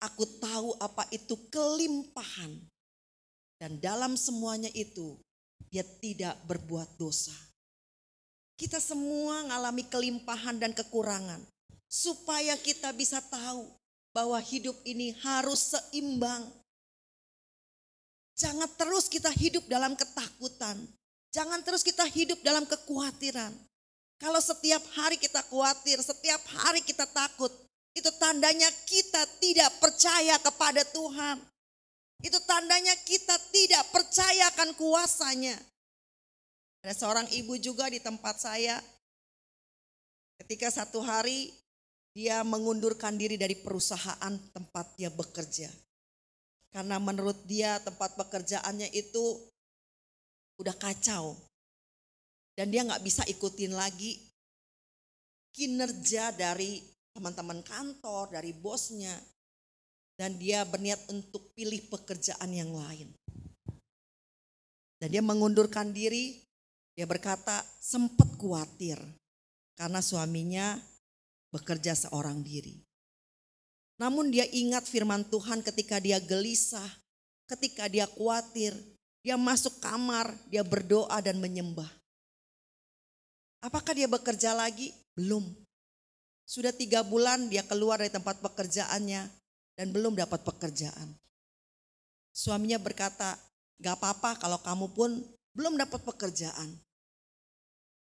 Aku 0.00 0.24
tahu 0.40 0.80
apa 0.80 1.04
itu 1.12 1.36
kelimpahan. 1.52 2.56
Dan 3.60 3.76
dalam 3.84 4.16
semuanya 4.16 4.72
itu, 4.72 5.20
dia 5.68 5.84
tidak 6.00 6.40
berbuat 6.48 6.96
dosa. 6.96 7.36
Kita 8.56 8.80
semua 8.80 9.44
mengalami 9.44 9.84
kelimpahan 9.92 10.56
dan 10.56 10.72
kekurangan. 10.72 11.44
Supaya 11.84 12.56
kita 12.56 12.96
bisa 12.96 13.20
tahu 13.20 13.68
bahwa 14.16 14.40
hidup 14.40 14.80
ini 14.88 15.12
harus 15.20 15.76
seimbang. 15.76 16.48
Jangan 18.34 18.66
terus 18.74 19.06
kita 19.06 19.30
hidup 19.30 19.66
dalam 19.70 19.94
ketakutan. 19.94 20.74
Jangan 21.30 21.62
terus 21.62 21.82
kita 21.82 22.06
hidup 22.06 22.38
dalam 22.42 22.66
kekhawatiran. 22.66 23.54
Kalau 24.18 24.38
setiap 24.38 24.82
hari 24.94 25.18
kita 25.18 25.42
khawatir, 25.50 25.98
setiap 26.02 26.42
hari 26.58 26.82
kita 26.82 27.06
takut, 27.10 27.50
itu 27.94 28.10
tandanya 28.18 28.66
kita 28.86 29.22
tidak 29.38 29.70
percaya 29.78 30.38
kepada 30.42 30.82
Tuhan. 30.90 31.38
Itu 32.22 32.38
tandanya 32.46 32.94
kita 33.06 33.38
tidak 33.54 33.84
percaya 33.90 34.50
akan 34.54 34.70
kuasanya. 34.74 35.54
Ada 36.82 36.94
seorang 36.94 37.26
ibu 37.30 37.54
juga 37.58 37.86
di 37.90 38.02
tempat 38.02 38.38
saya. 38.38 38.82
Ketika 40.42 40.70
satu 40.70 41.02
hari 41.02 41.54
dia 42.14 42.46
mengundurkan 42.46 43.18
diri 43.18 43.34
dari 43.34 43.58
perusahaan 43.58 44.34
tempat 44.54 44.94
dia 44.94 45.10
bekerja. 45.10 45.70
Karena 46.74 46.98
menurut 46.98 47.38
dia 47.46 47.78
tempat 47.78 48.18
pekerjaannya 48.18 48.90
itu 48.90 49.46
udah 50.58 50.74
kacau. 50.74 51.38
Dan 52.58 52.74
dia 52.74 52.82
nggak 52.82 53.02
bisa 53.06 53.22
ikutin 53.30 53.78
lagi 53.78 54.18
kinerja 55.54 56.34
dari 56.34 56.82
teman-teman 57.14 57.62
kantor, 57.62 58.34
dari 58.34 58.50
bosnya. 58.50 59.14
Dan 60.18 60.34
dia 60.38 60.66
berniat 60.66 61.10
untuk 61.14 61.54
pilih 61.54 61.78
pekerjaan 61.86 62.50
yang 62.50 62.74
lain. 62.74 63.14
Dan 64.98 65.08
dia 65.10 65.22
mengundurkan 65.22 65.94
diri 65.94 66.44
dia 66.94 67.10
berkata 67.10 67.66
sempat 67.82 68.38
khawatir 68.38 69.02
karena 69.74 69.98
suaminya 69.98 70.78
bekerja 71.50 71.98
seorang 71.98 72.38
diri. 72.46 72.78
Namun 73.94 74.34
dia 74.34 74.46
ingat 74.50 74.90
firman 74.90 75.22
Tuhan 75.30 75.62
ketika 75.62 76.02
dia 76.02 76.18
gelisah, 76.18 76.90
ketika 77.46 77.86
dia 77.86 78.10
khawatir, 78.10 78.74
dia 79.22 79.38
masuk 79.38 79.78
kamar, 79.78 80.34
dia 80.50 80.66
berdoa 80.66 81.14
dan 81.22 81.38
menyembah. 81.38 81.88
Apakah 83.64 83.96
dia 83.96 84.10
bekerja 84.10 84.52
lagi? 84.52 84.92
Belum. 85.16 85.46
Sudah 86.44 86.74
tiga 86.74 87.00
bulan 87.00 87.48
dia 87.48 87.64
keluar 87.64 88.02
dari 88.02 88.12
tempat 88.12 88.36
pekerjaannya 88.44 89.22
dan 89.78 89.86
belum 89.88 90.12
dapat 90.12 90.44
pekerjaan. 90.44 91.16
Suaminya 92.34 92.76
berkata, 92.76 93.38
gak 93.80 93.96
apa-apa 93.96 94.42
kalau 94.42 94.58
kamu 94.60 94.86
pun 94.92 95.10
belum 95.56 95.78
dapat 95.80 96.04
pekerjaan. 96.04 96.76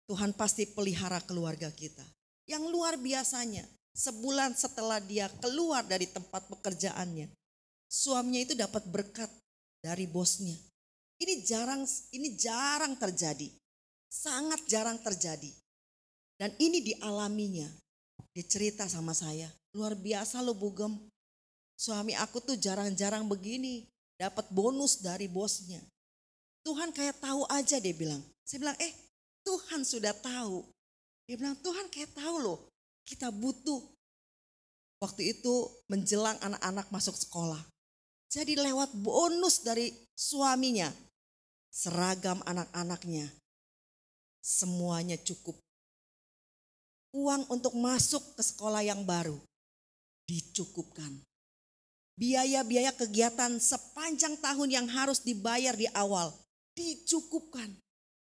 Tuhan 0.08 0.32
pasti 0.32 0.64
pelihara 0.70 1.20
keluarga 1.26 1.68
kita. 1.68 2.04
Yang 2.48 2.64
luar 2.72 2.94
biasanya, 2.96 3.64
sebulan 3.94 4.58
setelah 4.58 4.98
dia 4.98 5.30
keluar 5.38 5.86
dari 5.86 6.10
tempat 6.10 6.50
pekerjaannya, 6.50 7.30
suaminya 7.86 8.40
itu 8.42 8.54
dapat 8.58 8.82
berkat 8.90 9.30
dari 9.78 10.04
bosnya. 10.10 10.58
Ini 11.22 11.46
jarang 11.46 11.86
ini 12.10 12.34
jarang 12.34 12.98
terjadi. 12.98 13.48
Sangat 14.10 14.66
jarang 14.66 14.98
terjadi. 14.98 15.50
Dan 16.34 16.50
ini 16.58 16.82
dialaminya. 16.82 17.70
Dia 18.34 18.44
cerita 18.50 18.90
sama 18.90 19.14
saya, 19.14 19.46
luar 19.70 19.94
biasa 19.94 20.42
loh 20.42 20.58
Bugem. 20.58 20.98
Suami 21.78 22.18
aku 22.18 22.42
tuh 22.42 22.58
jarang-jarang 22.58 23.30
begini, 23.30 23.86
dapat 24.18 24.50
bonus 24.50 24.98
dari 24.98 25.30
bosnya. 25.30 25.78
Tuhan 26.66 26.90
kayak 26.90 27.22
tahu 27.22 27.46
aja 27.46 27.78
dia 27.78 27.94
bilang. 27.94 28.22
Saya 28.42 28.58
bilang, 28.66 28.78
eh 28.82 28.90
Tuhan 29.46 29.86
sudah 29.86 30.10
tahu. 30.18 30.66
Dia 31.30 31.38
bilang, 31.38 31.54
Tuhan 31.62 31.86
kayak 31.94 32.10
tahu 32.18 32.36
loh, 32.42 32.58
kita 33.04 33.28
butuh. 33.30 33.80
Waktu 35.00 35.36
itu 35.36 35.68
menjelang 35.92 36.40
anak-anak 36.40 36.88
masuk 36.88 37.12
sekolah. 37.12 37.60
Jadi 38.32 38.56
lewat 38.56 38.96
bonus 38.98 39.62
dari 39.62 39.92
suaminya, 40.16 40.90
seragam 41.70 42.40
anak-anaknya, 42.48 43.30
semuanya 44.40 45.20
cukup. 45.20 45.60
Uang 47.14 47.46
untuk 47.46 47.78
masuk 47.78 48.34
ke 48.34 48.42
sekolah 48.42 48.82
yang 48.82 49.06
baru 49.06 49.38
dicukupkan. 50.26 51.22
Biaya-biaya 52.14 52.94
kegiatan 52.94 53.58
sepanjang 53.58 54.38
tahun 54.38 54.70
yang 54.70 54.86
harus 54.90 55.22
dibayar 55.22 55.74
di 55.74 55.86
awal 55.94 56.34
dicukupkan. 56.74 57.70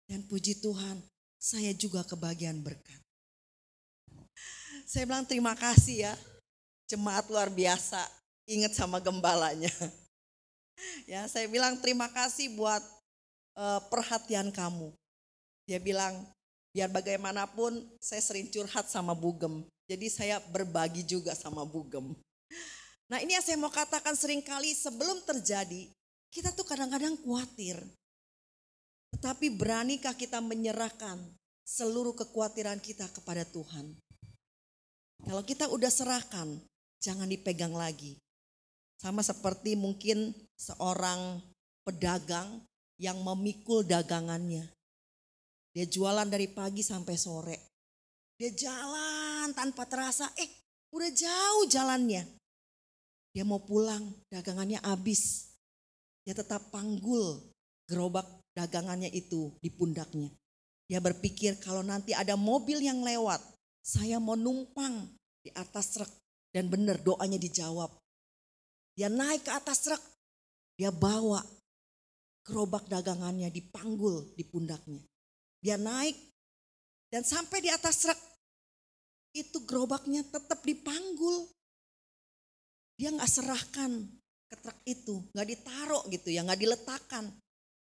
Dan 0.09 0.25
puji 0.25 0.59
Tuhan, 0.59 1.01
saya 1.37 1.71
juga 1.77 2.01
kebagian 2.05 2.61
berkat. 2.61 2.99
Saya 4.91 5.07
bilang 5.07 5.23
terima 5.23 5.55
kasih 5.55 6.03
ya, 6.03 6.13
jemaat 6.91 7.23
luar 7.31 7.47
biasa, 7.47 8.03
ingat 8.43 8.75
sama 8.75 8.99
gembalanya. 8.99 9.71
Ya, 11.05 11.29
saya 11.29 11.45
bilang 11.45 11.77
terima 11.77 12.09
kasih 12.09 12.57
buat 12.57 12.81
uh, 13.53 13.85
perhatian 13.85 14.49
kamu. 14.49 14.89
Dia 15.69 15.77
bilang, 15.77 16.25
biar 16.73 16.89
bagaimanapun 16.89 17.85
saya 18.01 18.17
sering 18.17 18.49
curhat 18.49 18.89
sama 18.89 19.13
Bugem. 19.13 19.61
Jadi 19.85 20.09
saya 20.09 20.41
berbagi 20.41 21.05
juga 21.05 21.37
sama 21.37 21.63
Bugem. 21.63 22.11
Nah 23.13 23.21
ini 23.21 23.37
yang 23.37 23.45
saya 23.45 23.59
mau 23.61 23.69
katakan 23.69 24.17
sering 24.17 24.41
kali 24.41 24.73
sebelum 24.73 25.21
terjadi, 25.21 25.91
kita 26.33 26.49
tuh 26.55 26.65
kadang-kadang 26.65 27.13
khawatir. 27.21 27.77
Tetapi 29.13 29.51
beranikah 29.53 30.15
kita 30.15 30.39
menyerahkan 30.41 31.19
seluruh 31.61 32.15
kekhawatiran 32.15 32.79
kita 32.79 33.05
kepada 33.11 33.43
Tuhan? 33.45 33.99
Kalau 35.25 35.43
kita 35.45 35.69
udah 35.69 35.91
serahkan, 35.91 36.57
jangan 37.01 37.29
dipegang 37.29 37.73
lagi. 37.73 38.17
Sama 39.01 39.25
seperti 39.25 39.73
mungkin 39.73 40.33
seorang 40.57 41.41
pedagang 41.85 42.61
yang 43.01 43.17
memikul 43.25 43.81
dagangannya. 43.81 44.69
Dia 45.73 45.85
jualan 45.87 46.29
dari 46.29 46.45
pagi 46.51 46.85
sampai 46.85 47.15
sore. 47.17 47.57
Dia 48.37 48.53
jalan 48.53 49.53
tanpa 49.53 49.85
terasa, 49.89 50.29
eh 50.37 50.49
udah 50.93 51.09
jauh 51.09 51.65
jalannya. 51.69 52.25
Dia 53.31 53.43
mau 53.47 53.63
pulang, 53.63 54.11
dagangannya 54.29 54.81
habis. 54.83 55.53
Dia 56.25 56.37
tetap 56.37 56.69
panggul 56.69 57.41
gerobak 57.89 58.27
dagangannya 58.53 59.09
itu 59.09 59.51
di 59.63 59.71
pundaknya. 59.71 60.29
Dia 60.91 60.99
berpikir 60.99 61.57
kalau 61.63 61.81
nanti 61.81 62.11
ada 62.11 62.35
mobil 62.35 62.83
yang 62.83 62.99
lewat, 62.99 63.39
saya 63.81 64.21
mau 64.21 64.37
numpang 64.37 65.09
di 65.41 65.49
atas 65.53 65.97
truk. 65.97 66.11
Dan 66.51 66.67
benar 66.67 66.99
doanya 66.99 67.39
dijawab. 67.39 67.95
Dia 68.91 69.07
naik 69.07 69.47
ke 69.47 69.51
atas 69.55 69.87
truk, 69.87 70.03
dia 70.75 70.91
bawa 70.91 71.39
gerobak 72.43 72.91
dagangannya 72.91 73.47
dipanggul 73.47 74.35
di 74.35 74.43
pundaknya. 74.43 74.99
Dia 75.63 75.79
naik 75.79 76.17
dan 77.07 77.23
sampai 77.23 77.63
di 77.63 77.71
atas 77.71 78.03
truk, 78.03 78.19
itu 79.31 79.63
gerobaknya 79.63 80.27
tetap 80.27 80.59
dipanggul. 80.59 81.47
Dia 82.99 83.15
nggak 83.15 83.31
serahkan 83.31 83.91
ke 84.51 84.55
truk 84.59 84.79
itu, 84.83 85.23
nggak 85.31 85.47
ditaruh 85.55 86.03
gitu 86.11 86.35
ya, 86.35 86.43
nggak 86.43 86.59
diletakkan. 86.59 87.31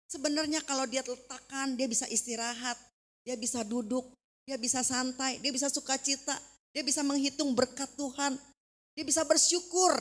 Sebenarnya 0.07 0.63
kalau 0.63 0.87
dia 0.87 1.03
letakkan, 1.03 1.75
dia 1.75 1.91
bisa 1.91 2.07
istirahat, 2.07 2.79
dia 3.27 3.35
bisa 3.35 3.67
duduk, 3.67 4.15
dia 4.45 4.61
bisa 4.61 4.85
santai, 4.85 5.41
dia 5.41 5.51
bisa 5.51 5.73
sukacita, 5.73 6.37
dia 6.71 6.85
bisa 6.85 7.01
menghitung 7.01 7.57
berkat 7.57 7.89
Tuhan, 7.97 8.37
dia 8.93 9.05
bisa 9.05 9.25
bersyukur 9.25 9.93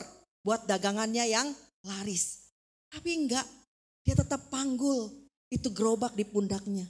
buat 0.44 0.68
dagangannya 0.68 1.24
yang 1.32 1.48
laris. 1.84 2.52
Tapi 2.92 3.24
enggak, 3.24 3.48
dia 4.04 4.14
tetap 4.14 4.52
panggul, 4.52 5.10
itu 5.48 5.72
gerobak 5.72 6.12
di 6.12 6.28
pundaknya. 6.28 6.84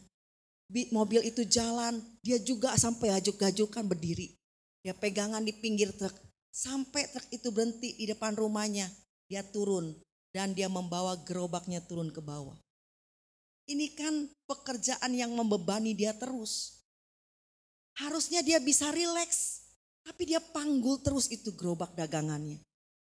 Mobil 0.90 1.22
itu 1.22 1.46
jalan, 1.46 2.02
dia 2.24 2.42
juga 2.42 2.74
sampai 2.74 3.14
ajuk-ajukan 3.22 3.86
berdiri. 3.86 4.34
Dia 4.82 4.92
pegangan 4.92 5.46
di 5.46 5.54
pinggir 5.54 5.94
truk, 5.94 6.12
sampai 6.50 7.06
truk 7.14 7.26
itu 7.30 7.48
berhenti 7.54 7.94
di 7.94 8.10
depan 8.10 8.34
rumahnya. 8.34 8.90
Dia 9.30 9.46
turun 9.46 9.94
dan 10.34 10.52
dia 10.52 10.66
membawa 10.66 11.14
gerobaknya 11.22 11.78
turun 11.86 12.10
ke 12.10 12.18
bawah. 12.18 12.58
Ini 13.64 13.94
kan 13.96 14.28
pekerjaan 14.44 15.14
yang 15.14 15.32
membebani 15.32 15.94
dia 15.96 16.12
terus. 16.12 16.73
Harusnya 17.94 18.42
dia 18.42 18.58
bisa 18.58 18.90
rileks, 18.90 19.62
tapi 20.02 20.34
dia 20.34 20.42
panggul 20.42 20.98
terus 21.00 21.30
itu 21.30 21.54
gerobak 21.54 21.94
dagangannya. 21.94 22.58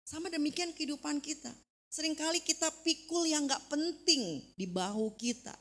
Sama 0.04 0.28
demikian 0.28 0.76
kehidupan 0.76 1.24
kita. 1.24 1.48
Seringkali 1.88 2.42
kita 2.42 2.68
pikul 2.82 3.24
yang 3.30 3.46
gak 3.46 3.70
penting 3.70 4.44
di 4.58 4.66
bahu 4.66 5.14
kita. 5.16 5.54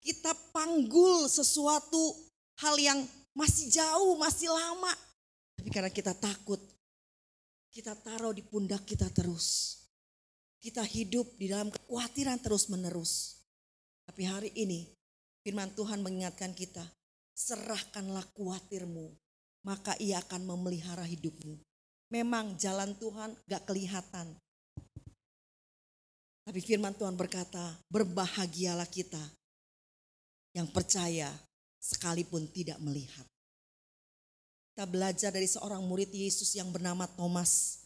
Kita 0.00 0.32
panggul 0.54 1.28
sesuatu 1.28 2.16
hal 2.62 2.78
yang 2.78 2.98
masih 3.36 3.68
jauh, 3.68 4.14
masih 4.16 4.48
lama. 4.48 4.94
Tapi 5.58 5.68
karena 5.68 5.90
kita 5.92 6.14
takut, 6.16 6.58
kita 7.70 7.98
taruh 7.98 8.32
di 8.32 8.42
pundak 8.46 8.86
kita 8.88 9.10
terus. 9.10 9.78
Kita 10.62 10.86
hidup 10.86 11.34
di 11.34 11.50
dalam 11.50 11.74
kekhawatiran 11.74 12.38
terus 12.38 12.70
menerus. 12.70 13.42
Tapi 14.06 14.22
hari 14.22 14.50
ini 14.54 14.86
firman 15.42 15.74
Tuhan 15.74 16.02
mengingatkan 16.02 16.54
kita, 16.54 16.86
serahkanlah 17.32 18.24
kuatirmu, 18.36 19.12
maka 19.64 19.96
ia 19.98 20.20
akan 20.20 20.46
memelihara 20.46 21.06
hidupmu. 21.06 21.58
Memang 22.12 22.54
jalan 22.60 22.92
Tuhan 23.00 23.32
gak 23.48 23.64
kelihatan. 23.64 24.36
Tapi 26.42 26.60
firman 26.60 26.92
Tuhan 26.92 27.14
berkata, 27.14 27.78
berbahagialah 27.88 28.90
kita 28.90 29.22
yang 30.52 30.68
percaya 30.68 31.32
sekalipun 31.80 32.50
tidak 32.52 32.76
melihat. 32.82 33.24
Kita 34.72 34.84
belajar 34.88 35.30
dari 35.32 35.48
seorang 35.48 35.80
murid 35.84 36.10
Yesus 36.12 36.52
yang 36.56 36.68
bernama 36.72 37.04
Thomas. 37.04 37.84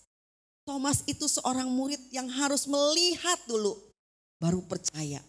Thomas 0.66 1.06
itu 1.06 1.30
seorang 1.30 1.70
murid 1.70 2.00
yang 2.10 2.26
harus 2.26 2.66
melihat 2.66 3.38
dulu, 3.46 3.78
baru 4.42 4.62
percaya. 4.66 5.22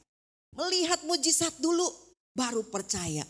Melihat 0.58 1.06
mujizat 1.06 1.53
dulu 1.62 1.86
baru 2.34 2.65
percaya. 2.65 3.21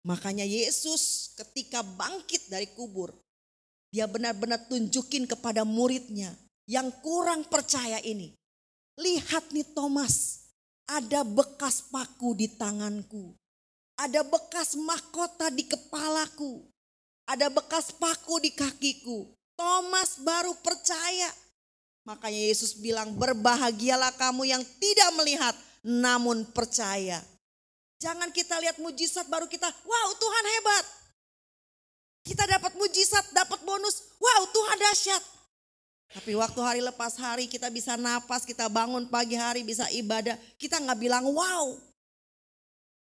Makanya 0.00 0.48
Yesus 0.48 1.34
ketika 1.36 1.84
bangkit 1.84 2.48
dari 2.48 2.72
kubur, 2.72 3.12
dia 3.92 4.08
benar-benar 4.08 4.64
tunjukin 4.70 5.28
kepada 5.28 5.66
muridnya 5.66 6.32
yang 6.64 6.88
kurang 7.04 7.44
percaya 7.44 8.00
ini. 8.00 8.32
Lihat 8.96 9.52
nih 9.52 9.66
Thomas, 9.76 10.46
ada 10.88 11.20
bekas 11.26 11.84
paku 11.90 12.32
di 12.32 12.48
tanganku. 12.48 13.36
Ada 14.00 14.24
bekas 14.24 14.80
mahkota 14.80 15.52
di 15.52 15.68
kepalaku. 15.68 16.64
Ada 17.28 17.52
bekas 17.52 17.92
paku 17.92 18.40
di 18.40 18.50
kakiku. 18.56 19.28
Thomas 19.60 20.16
baru 20.24 20.56
percaya. 20.64 21.28
Makanya 22.08 22.48
Yesus 22.48 22.72
bilang 22.80 23.12
berbahagialah 23.12 24.16
kamu 24.16 24.48
yang 24.48 24.64
tidak 24.80 25.10
melihat 25.20 25.54
namun 25.84 26.48
percaya. 26.48 27.20
Jangan 28.00 28.32
kita 28.32 28.56
lihat 28.64 28.80
mujizat 28.80 29.28
baru 29.28 29.44
kita, 29.44 29.68
wow 29.68 30.08
Tuhan 30.16 30.44
hebat. 30.56 30.84
Kita 32.24 32.44
dapat 32.48 32.72
mujizat, 32.76 33.28
dapat 33.36 33.60
bonus, 33.60 34.16
wow 34.16 34.42
Tuhan 34.48 34.78
dahsyat. 34.80 35.22
Tapi 36.10 36.32
waktu 36.34 36.60
hari 36.64 36.80
lepas 36.82 37.14
hari 37.20 37.46
kita 37.46 37.68
bisa 37.70 37.94
napas, 37.94 38.42
kita 38.48 38.66
bangun 38.66 39.06
pagi 39.06 39.36
hari 39.36 39.62
bisa 39.62 39.86
ibadah, 39.92 40.34
kita 40.56 40.80
nggak 40.80 40.98
bilang 40.98 41.28
wow. 41.28 41.76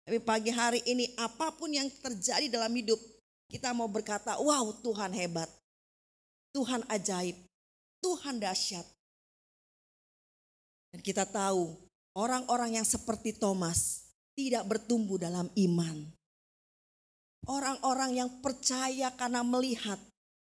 Tapi 0.07 0.23
pagi 0.23 0.55
hari 0.55 0.81
ini 0.87 1.11
apa 1.19 1.51
pun 1.51 1.75
yang 1.75 1.91
terjadi 1.91 2.47
dalam 2.47 2.71
hidup, 2.71 3.01
kita 3.51 3.75
mau 3.75 3.91
berkata, 3.91 4.39
wow 4.39 4.71
Tuhan 4.79 5.11
hebat. 5.11 5.51
Tuhan 6.55 6.87
ajaib, 6.87 7.35
Tuhan 7.99 8.39
dahsyat. 8.39 8.87
Dan 10.95 11.03
kita 11.03 11.27
tahu 11.27 11.85
Orang-orang 12.15 12.79
yang 12.79 12.87
seperti 12.87 13.35
Thomas 13.35 14.04
tidak 14.35 14.67
bertumbuh 14.67 15.19
dalam 15.19 15.51
iman. 15.55 16.07
Orang-orang 17.45 18.25
yang 18.25 18.31
percaya 18.41 19.13
karena 19.15 19.45
melihat 19.45 20.01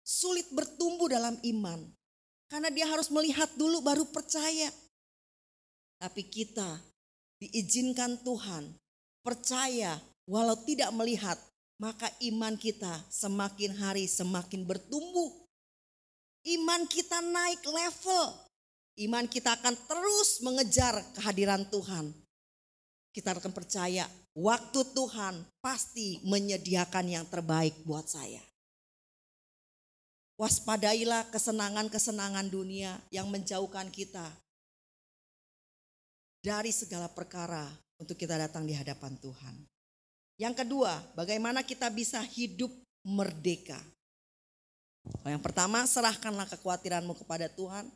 sulit 0.02 0.48
bertumbuh 0.54 1.10
dalam 1.10 1.36
iman. 1.42 1.80
Karena 2.46 2.70
dia 2.70 2.86
harus 2.86 3.10
melihat 3.10 3.50
dulu 3.58 3.82
baru 3.82 4.06
percaya. 4.06 4.70
Tapi 5.98 6.22
kita 6.28 6.78
diizinkan 7.42 8.20
Tuhan 8.22 8.70
percaya 9.20 9.98
walau 10.28 10.56
tidak 10.62 10.92
melihat 10.94 11.36
maka 11.76 12.08
iman 12.24 12.56
kita 12.56 13.04
semakin 13.12 13.76
hari 13.76 14.08
semakin 14.08 14.64
bertumbuh. 14.64 15.32
Iman 16.46 16.86
kita 16.86 17.20
naik 17.20 17.66
level 17.66 18.46
iman 18.96 19.28
kita 19.28 19.60
akan 19.60 19.76
terus 19.76 20.40
mengejar 20.40 20.96
kehadiran 21.16 21.68
Tuhan. 21.68 22.12
Kita 23.16 23.32
akan 23.32 23.48
percaya 23.48 24.04
waktu 24.36 24.80
Tuhan 24.92 25.40
pasti 25.64 26.20
menyediakan 26.20 27.08
yang 27.08 27.24
terbaik 27.24 27.72
buat 27.88 28.04
saya. 28.04 28.44
Waspadailah 30.36 31.32
kesenangan-kesenangan 31.32 32.52
dunia 32.52 33.00
yang 33.08 33.32
menjauhkan 33.32 33.88
kita 33.88 34.28
dari 36.44 36.68
segala 36.68 37.08
perkara 37.08 37.64
untuk 37.96 38.20
kita 38.20 38.36
datang 38.36 38.68
di 38.68 38.76
hadapan 38.76 39.16
Tuhan. 39.16 39.64
Yang 40.36 40.68
kedua, 40.68 41.00
bagaimana 41.16 41.64
kita 41.64 41.88
bisa 41.88 42.20
hidup 42.20 42.68
merdeka. 43.00 43.80
Yang 45.24 45.40
pertama, 45.40 45.88
serahkanlah 45.88 46.44
kekhawatiranmu 46.52 47.16
kepada 47.16 47.48
Tuhan. 47.48 47.88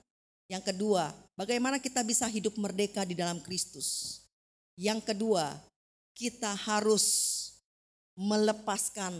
Yang 0.49 0.73
kedua, 0.73 1.13
bagaimana 1.37 1.77
kita 1.77 2.01
bisa 2.01 2.25
hidup 2.25 2.57
merdeka 2.57 3.05
di 3.05 3.13
dalam 3.13 3.37
Kristus? 3.45 4.25
Yang 4.81 5.13
kedua, 5.13 5.61
kita 6.17 6.57
harus 6.57 7.05
melepaskan 8.17 9.13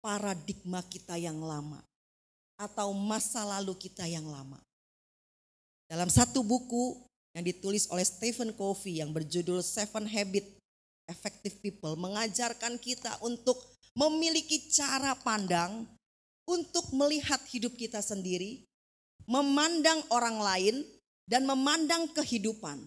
paradigma 0.00 0.80
kita 0.88 1.20
yang 1.20 1.36
lama 1.36 1.84
atau 2.56 2.96
masa 2.96 3.44
lalu 3.44 3.76
kita 3.76 4.08
yang 4.08 4.24
lama. 4.24 4.56
Dalam 5.84 6.08
satu 6.08 6.40
buku 6.40 6.96
yang 7.36 7.44
ditulis 7.44 7.84
oleh 7.92 8.08
Stephen 8.08 8.56
Covey 8.56 9.04
yang 9.04 9.12
berjudul 9.12 9.60
Seven 9.60 10.08
Habits 10.08 10.56
Effective 11.12 11.60
People 11.60 12.00
mengajarkan 12.00 12.80
kita 12.80 13.20
untuk 13.20 13.60
memiliki 13.92 14.72
cara 14.72 15.12
pandang 15.20 15.84
untuk 16.48 16.88
melihat 16.96 17.44
hidup 17.52 17.76
kita 17.76 18.00
sendiri 18.00 18.64
memandang 19.26 20.00
orang 20.14 20.38
lain, 20.38 20.76
dan 21.26 21.42
memandang 21.42 22.06
kehidupan. 22.14 22.86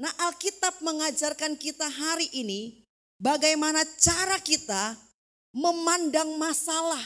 Nah, 0.00 0.12
Alkitab 0.28 0.80
mengajarkan 0.80 1.60
kita 1.60 1.84
hari 1.84 2.28
ini 2.32 2.88
bagaimana 3.20 3.84
cara 4.00 4.40
kita 4.40 4.96
memandang 5.52 6.40
masalah 6.40 7.02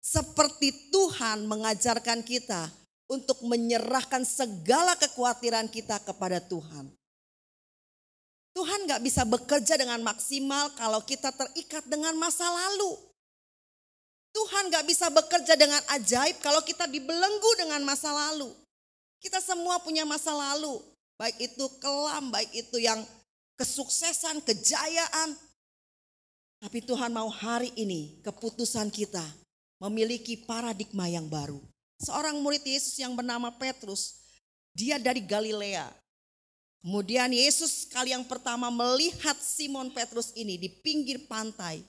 seperti 0.00 0.90
Tuhan 0.94 1.44
mengajarkan 1.44 2.24
kita 2.24 2.72
untuk 3.10 3.42
menyerahkan 3.44 4.22
segala 4.22 4.96
kekhawatiran 4.96 5.68
kita 5.68 5.98
kepada 6.00 6.40
Tuhan. 6.40 6.88
Tuhan 8.50 8.86
gak 8.90 9.02
bisa 9.02 9.22
bekerja 9.22 9.78
dengan 9.78 10.02
maksimal 10.02 10.74
kalau 10.74 11.02
kita 11.06 11.30
terikat 11.30 11.86
dengan 11.86 12.14
masa 12.18 12.46
lalu. 12.50 12.98
Tuhan 14.30 14.70
gak 14.70 14.86
bisa 14.86 15.06
bekerja 15.10 15.54
dengan 15.58 15.82
ajaib 15.94 16.38
kalau 16.42 16.62
kita 16.62 16.86
dibelenggu 16.86 17.50
dengan 17.58 17.82
masa 17.82 18.10
lalu. 18.10 18.50
Kita 19.22 19.38
semua 19.42 19.78
punya 19.82 20.06
masa 20.06 20.34
lalu. 20.34 20.82
Baik 21.20 21.52
itu 21.52 21.68
kelam, 21.84 22.32
baik 22.32 22.48
itu 22.48 22.80
yang 22.80 23.04
kesuksesan, 23.60 24.40
kejayaan. 24.40 25.36
Tapi 26.64 26.80
Tuhan 26.80 27.12
mau 27.12 27.28
hari 27.28 27.68
ini 27.76 28.24
keputusan 28.24 28.88
kita 28.88 29.20
memiliki 29.84 30.40
paradigma 30.48 31.12
yang 31.12 31.28
baru. 31.28 31.60
Seorang 32.00 32.40
murid 32.40 32.64
Yesus 32.64 32.96
yang 32.96 33.12
bernama 33.12 33.52
Petrus, 33.52 34.16
dia 34.72 34.96
dari 34.96 35.20
Galilea. 35.20 35.92
Kemudian 36.80 37.28
Yesus 37.36 37.84
kali 37.84 38.16
yang 38.16 38.24
pertama 38.24 38.72
melihat 38.72 39.36
Simon 39.36 39.92
Petrus 39.92 40.32
ini 40.32 40.56
di 40.56 40.72
pinggir 40.80 41.28
pantai. 41.28 41.84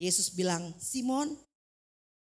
Yesus 0.00 0.32
bilang, 0.32 0.72
Simon, 0.80 1.36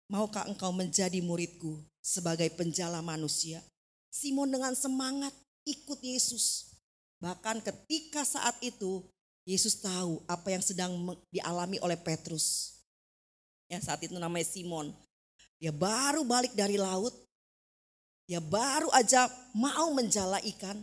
maukah 0.05 0.45
engkau 0.45 0.69
menjadi 0.69 1.17
muridku 1.25 1.81
sebagai 2.05 2.53
penjala 2.53 3.01
manusia? 3.01 3.65
Simon 4.13 4.53
dengan 4.53 4.77
semangat 4.77 5.33
ikut 5.67 5.99
Yesus. 5.99 6.75
Bahkan 7.23 7.63
ketika 7.63 8.27
saat 8.27 8.59
itu 8.59 9.03
Yesus 9.43 9.79
tahu 9.79 10.23
apa 10.27 10.51
yang 10.51 10.63
sedang 10.63 10.91
dialami 11.31 11.79
oleh 11.83 11.99
Petrus. 11.99 12.79
Ya 13.67 13.79
saat 13.79 14.03
itu 14.03 14.15
namanya 14.15 14.47
Simon. 14.47 14.91
Dia 15.59 15.71
baru 15.71 16.23
balik 16.23 16.55
dari 16.55 16.75
laut. 16.79 17.11
Dia 18.27 18.39
baru 18.39 18.87
aja 18.95 19.27
mau 19.55 19.91
menjala 19.91 20.39
ikan. 20.55 20.79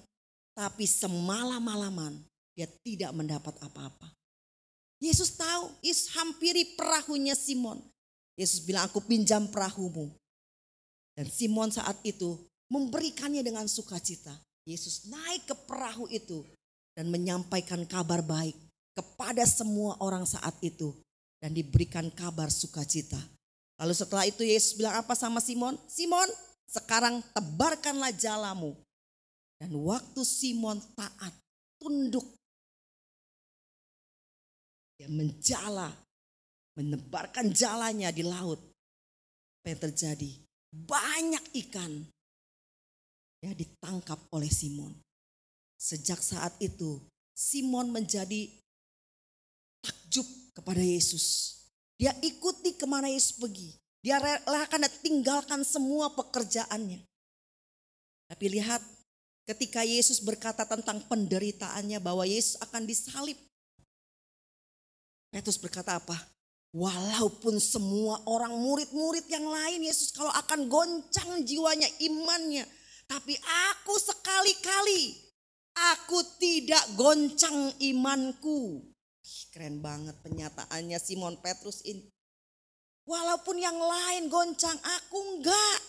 Tapi 0.53 0.85
semalam-malaman 0.85 2.21
dia 2.53 2.69
tidak 2.85 3.17
mendapat 3.17 3.57
apa-apa. 3.65 4.13
Yesus 5.01 5.33
tahu, 5.33 5.73
Yesus 5.81 6.13
hampiri 6.13 6.77
perahunya 6.77 7.33
Simon. 7.33 7.81
Yesus 8.37 8.61
bilang, 8.61 8.85
aku 8.85 9.01
pinjam 9.01 9.49
perahumu. 9.49 10.13
Dan 11.17 11.25
Simon 11.33 11.73
saat 11.73 11.97
itu 12.05 12.37
memberikannya 12.69 13.41
dengan 13.41 13.65
sukacita. 13.65 14.37
Yesus 14.71 15.11
naik 15.11 15.51
ke 15.51 15.55
perahu 15.67 16.07
itu 16.07 16.47
dan 16.95 17.11
menyampaikan 17.11 17.83
kabar 17.87 18.23
baik 18.23 18.55
kepada 18.95 19.43
semua 19.47 19.99
orang 19.99 20.23
saat 20.23 20.55
itu. 20.63 20.95
Dan 21.41 21.57
diberikan 21.57 22.13
kabar 22.13 22.53
sukacita. 22.53 23.17
Lalu 23.81 23.97
setelah 23.97 24.29
itu 24.29 24.45
Yesus 24.45 24.77
bilang 24.77 25.01
apa 25.01 25.17
sama 25.17 25.41
Simon? 25.41 25.73
Simon, 25.89 26.29
sekarang 26.69 27.25
tebarkanlah 27.33 28.13
jalamu 28.13 28.77
dan 29.61 29.77
waktu 29.77 30.25
Simon 30.25 30.81
taat, 30.97 31.37
tunduk, 31.77 32.25
dia 34.97 35.05
menjala, 35.13 35.93
menebarkan 36.81 37.53
jalannya 37.53 38.09
di 38.09 38.25
laut. 38.25 38.57
Apa 39.61 39.77
yang 39.77 39.81
terjadi? 39.85 40.31
Banyak 40.73 41.45
ikan 41.69 42.09
ya 43.41 43.53
ditangkap 43.57 44.21
oleh 44.33 44.49
Simon. 44.49 44.93
Sejak 45.81 46.21
saat 46.21 46.57
itu 46.61 47.01
Simon 47.33 47.89
menjadi 47.89 48.49
takjub 49.81 50.29
kepada 50.57 50.81
Yesus. 50.81 51.57
Dia 51.97 52.17
ikuti 52.21 52.77
ke 52.77 52.85
mana 52.85 53.09
Yesus 53.09 53.37
pergi. 53.37 53.77
Dia 54.01 54.17
relakan 54.17 54.89
dan 54.89 54.93
tinggalkan 55.05 55.61
semua 55.65 56.13
pekerjaannya. 56.17 57.05
Tapi 58.31 58.47
lihat 58.49 58.81
Ketika 59.51 59.83
Yesus 59.83 60.23
berkata 60.23 60.63
tentang 60.63 61.03
penderitaannya 61.11 61.99
bahwa 61.99 62.23
Yesus 62.23 62.55
akan 62.63 62.87
disalib. 62.87 63.35
Petrus 65.27 65.59
berkata 65.59 65.99
apa? 65.99 66.15
Walaupun 66.71 67.59
semua 67.59 68.23
orang 68.31 68.55
murid-murid 68.55 69.27
yang 69.27 69.43
lain 69.43 69.91
Yesus 69.91 70.15
kalau 70.15 70.31
akan 70.31 70.71
goncang 70.71 71.43
jiwanya, 71.43 71.91
imannya. 71.99 72.63
Tapi 73.11 73.35
aku 73.75 73.99
sekali-kali, 73.99 75.19
aku 75.75 76.23
tidak 76.39 76.95
goncang 76.95 77.75
imanku. 77.83 78.87
Keren 79.51 79.83
banget 79.83 80.15
penyataannya 80.23 80.95
Simon 81.03 81.35
Petrus 81.43 81.83
ini. 81.83 82.07
Walaupun 83.03 83.59
yang 83.59 83.75
lain 83.75 84.31
goncang, 84.31 84.79
aku 84.79 85.19
enggak. 85.35 85.81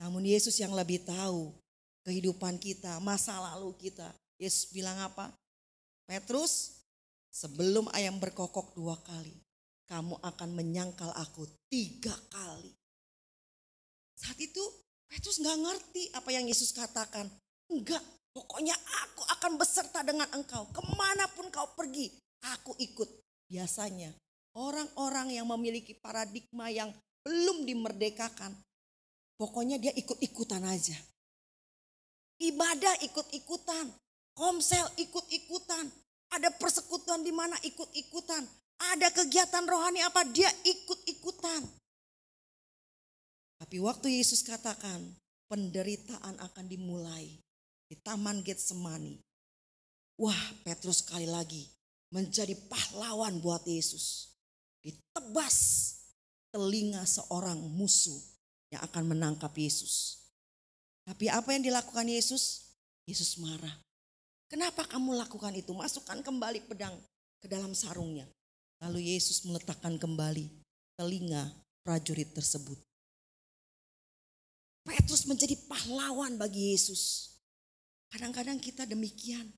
Namun 0.00 0.24
Yesus 0.24 0.56
yang 0.56 0.72
lebih 0.72 1.04
tahu 1.04 1.52
kehidupan 2.08 2.56
kita, 2.56 2.96
masa 3.04 3.36
lalu 3.36 3.76
kita. 3.76 4.08
Yesus 4.40 4.72
bilang 4.72 4.96
apa? 4.96 5.28
Petrus, 6.08 6.80
sebelum 7.28 7.92
ayam 7.92 8.16
berkokok 8.16 8.72
dua 8.72 8.96
kali, 9.04 9.36
kamu 9.84 10.16
akan 10.24 10.50
menyangkal 10.56 11.12
aku 11.12 11.44
tiga 11.68 12.16
kali. 12.32 12.72
Saat 14.16 14.40
itu 14.40 14.64
Petrus 15.08 15.40
nggak 15.40 15.58
ngerti 15.64 16.02
apa 16.12 16.28
yang 16.30 16.44
Yesus 16.44 16.76
katakan. 16.76 17.24
Enggak, 17.72 18.04
pokoknya 18.36 18.76
aku 18.76 19.24
akan 19.40 19.52
beserta 19.56 20.04
dengan 20.04 20.28
engkau. 20.36 20.68
Ke 20.68 20.84
mana 20.94 21.24
pun 21.32 21.48
kau 21.48 21.72
pergi, 21.72 22.12
aku 22.44 22.76
ikut. 22.76 23.08
Biasanya 23.48 24.12
orang-orang 24.60 25.32
yang 25.32 25.48
memiliki 25.48 25.96
paradigma 25.96 26.68
yang 26.68 26.92
belum 27.24 27.64
dimerdekakan, 27.64 28.52
pokoknya 29.40 29.80
dia 29.80 29.92
ikut-ikutan 29.96 30.60
aja. 30.68 30.96
Ibadah 32.38 33.02
ikut-ikutan. 33.02 33.90
Komsel 34.36 34.86
ikut-ikutan. 35.02 35.90
Ada 36.30 36.54
persekutuan 36.54 37.26
di 37.26 37.34
mana 37.34 37.58
ikut-ikutan. 37.66 38.46
Ada 38.94 39.10
kegiatan 39.10 39.66
rohani 39.66 40.04
apa 40.06 40.22
dia 40.30 40.46
ikut-ikutan. 40.62 41.66
Tapi 43.58 43.82
waktu 43.82 44.22
Yesus 44.22 44.46
katakan 44.46 45.18
penderitaan 45.50 46.38
akan 46.38 46.64
dimulai 46.70 47.26
di 47.90 47.94
Taman 47.98 48.46
Getsemani. 48.46 49.18
Wah 50.18 50.42
Petrus 50.62 51.02
sekali 51.02 51.26
lagi 51.26 51.66
menjadi 52.14 52.54
pahlawan 52.70 53.42
buat 53.42 53.66
Yesus. 53.66 54.34
Ditebas 54.82 55.56
telinga 56.54 57.02
seorang 57.04 57.58
musuh 57.58 58.18
yang 58.72 58.82
akan 58.84 59.14
menangkap 59.14 59.52
Yesus. 59.58 60.22
Tapi 61.04 61.28
apa 61.32 61.56
yang 61.56 61.64
dilakukan 61.64 62.04
Yesus? 62.08 62.72
Yesus 63.08 63.40
marah. 63.40 63.72
Kenapa 64.48 64.84
kamu 64.84 65.16
lakukan 65.16 65.52
itu? 65.56 65.72
Masukkan 65.76 66.20
kembali 66.20 66.64
pedang 66.68 66.96
ke 67.40 67.48
dalam 67.48 67.72
sarungnya. 67.72 68.28
Lalu 68.80 69.16
Yesus 69.16 69.44
meletakkan 69.44 69.96
kembali 69.96 70.48
telinga 70.96 71.52
prajurit 71.84 72.32
tersebut. 72.32 72.87
Petrus 74.88 75.28
menjadi 75.28 75.52
pahlawan 75.68 76.40
bagi 76.40 76.72
Yesus. 76.72 77.36
Kadang-kadang 78.08 78.56
kita 78.56 78.88
demikian. 78.88 79.52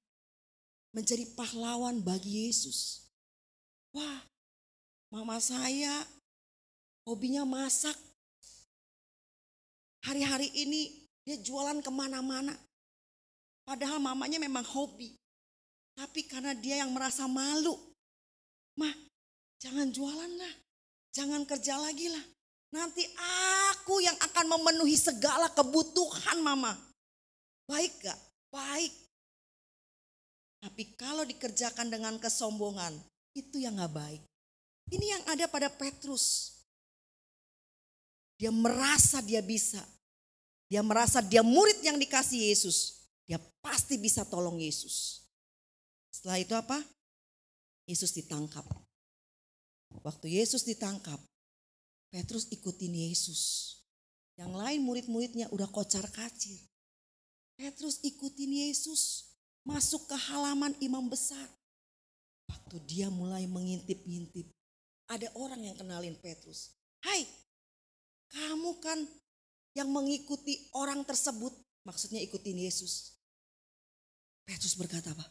Menjadi 0.91 1.23
pahlawan 1.39 2.03
bagi 2.03 2.51
Yesus. 2.51 3.07
Wah, 3.95 4.27
mama 5.15 5.39
saya 5.39 6.03
hobinya 7.07 7.47
masak. 7.47 7.95
Hari-hari 10.03 10.51
ini 10.51 11.07
dia 11.23 11.39
jualan 11.39 11.79
ke 11.79 11.91
mana-mana. 11.95 12.59
Padahal 13.63 14.03
mamanya 14.03 14.43
memang 14.43 14.67
hobi. 14.67 15.15
Tapi 15.95 16.27
karena 16.27 16.59
dia 16.59 16.83
yang 16.83 16.91
merasa 16.91 17.31
malu. 17.31 17.79
Mah, 18.75 18.95
jangan 19.63 19.95
jualan 19.95 20.33
lah. 20.43 20.55
Jangan 21.15 21.47
kerja 21.47 21.79
lagi 21.79 22.11
lah. 22.11 22.25
Nanti 22.71 23.03
aku 23.83 23.99
yang 23.99 24.15
akan 24.15 24.47
memenuhi 24.47 24.95
segala 24.95 25.51
kebutuhan 25.51 26.39
mama. 26.39 26.79
Baik 27.67 27.91
gak? 28.03 28.21
Baik. 28.55 28.95
Tapi 30.63 30.83
kalau 30.95 31.27
dikerjakan 31.27 31.91
dengan 31.91 32.15
kesombongan, 32.23 32.95
itu 33.35 33.59
yang 33.59 33.79
gak 33.79 33.95
baik. 33.95 34.23
Ini 34.91 35.07
yang 35.19 35.23
ada 35.27 35.47
pada 35.51 35.67
Petrus. 35.71 36.59
Dia 38.39 38.55
merasa 38.55 39.19
dia 39.23 39.43
bisa. 39.43 39.83
Dia 40.71 40.87
merasa 40.87 41.19
dia 41.19 41.43
murid 41.43 41.83
yang 41.83 41.99
dikasih 41.99 42.51
Yesus. 42.55 43.07
Dia 43.27 43.39
pasti 43.63 43.99
bisa 43.99 44.23
tolong 44.23 44.59
Yesus. 44.63 45.27
Setelah 46.11 46.39
itu 46.39 46.55
apa? 46.55 46.79
Yesus 47.87 48.15
ditangkap. 48.15 48.67
Waktu 50.07 50.39
Yesus 50.39 50.63
ditangkap, 50.63 51.19
Petrus 52.11 52.51
ikutin 52.51 52.91
Yesus. 52.91 53.73
Yang 54.35 54.53
lain 54.59 54.81
murid-muridnya 54.83 55.47
udah 55.55 55.71
kocar 55.71 56.03
kacir. 56.11 56.59
Petrus 57.55 58.03
ikutin 58.03 58.69
Yesus 58.69 59.31
masuk 59.63 60.11
ke 60.11 60.17
halaman 60.17 60.75
imam 60.83 61.07
besar. 61.07 61.47
Waktu 62.51 62.83
dia 62.89 63.07
mulai 63.13 63.47
mengintip-ngintip, 63.47 64.51
ada 65.07 65.31
orang 65.39 65.63
yang 65.63 65.77
kenalin 65.79 66.19
Petrus. 66.19 66.75
Hai, 67.07 67.23
kamu 68.35 68.83
kan 68.83 68.99
yang 69.79 69.87
mengikuti 69.87 70.67
orang 70.75 71.07
tersebut, 71.07 71.55
maksudnya 71.87 72.19
ikutin 72.19 72.59
Yesus. 72.59 73.15
Petrus 74.43 74.75
berkata 74.75 75.15
apa? 75.15 75.31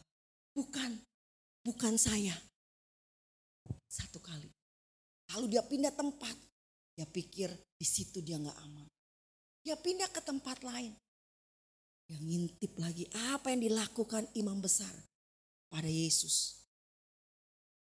bukan, 0.54 0.90
bukan 1.64 1.94
saya. 1.96 2.36
Satu 3.90 4.20
kali. 4.22 4.46
Lalu 5.34 5.56
dia 5.56 5.62
pindah 5.64 5.94
tempat. 5.94 6.36
Dia 6.98 7.06
pikir 7.06 7.48
di 7.76 7.86
situ 7.86 8.20
dia 8.20 8.36
nggak 8.36 8.58
aman. 8.66 8.88
Dia 9.64 9.76
pindah 9.76 10.08
ke 10.08 10.20
tempat 10.24 10.64
lain. 10.64 10.92
Dia 12.10 12.18
ngintip 12.18 12.74
lagi 12.80 13.06
apa 13.32 13.54
yang 13.54 13.62
dilakukan 13.70 14.26
imam 14.34 14.58
besar 14.58 14.90
pada 15.70 15.86
Yesus. 15.86 16.58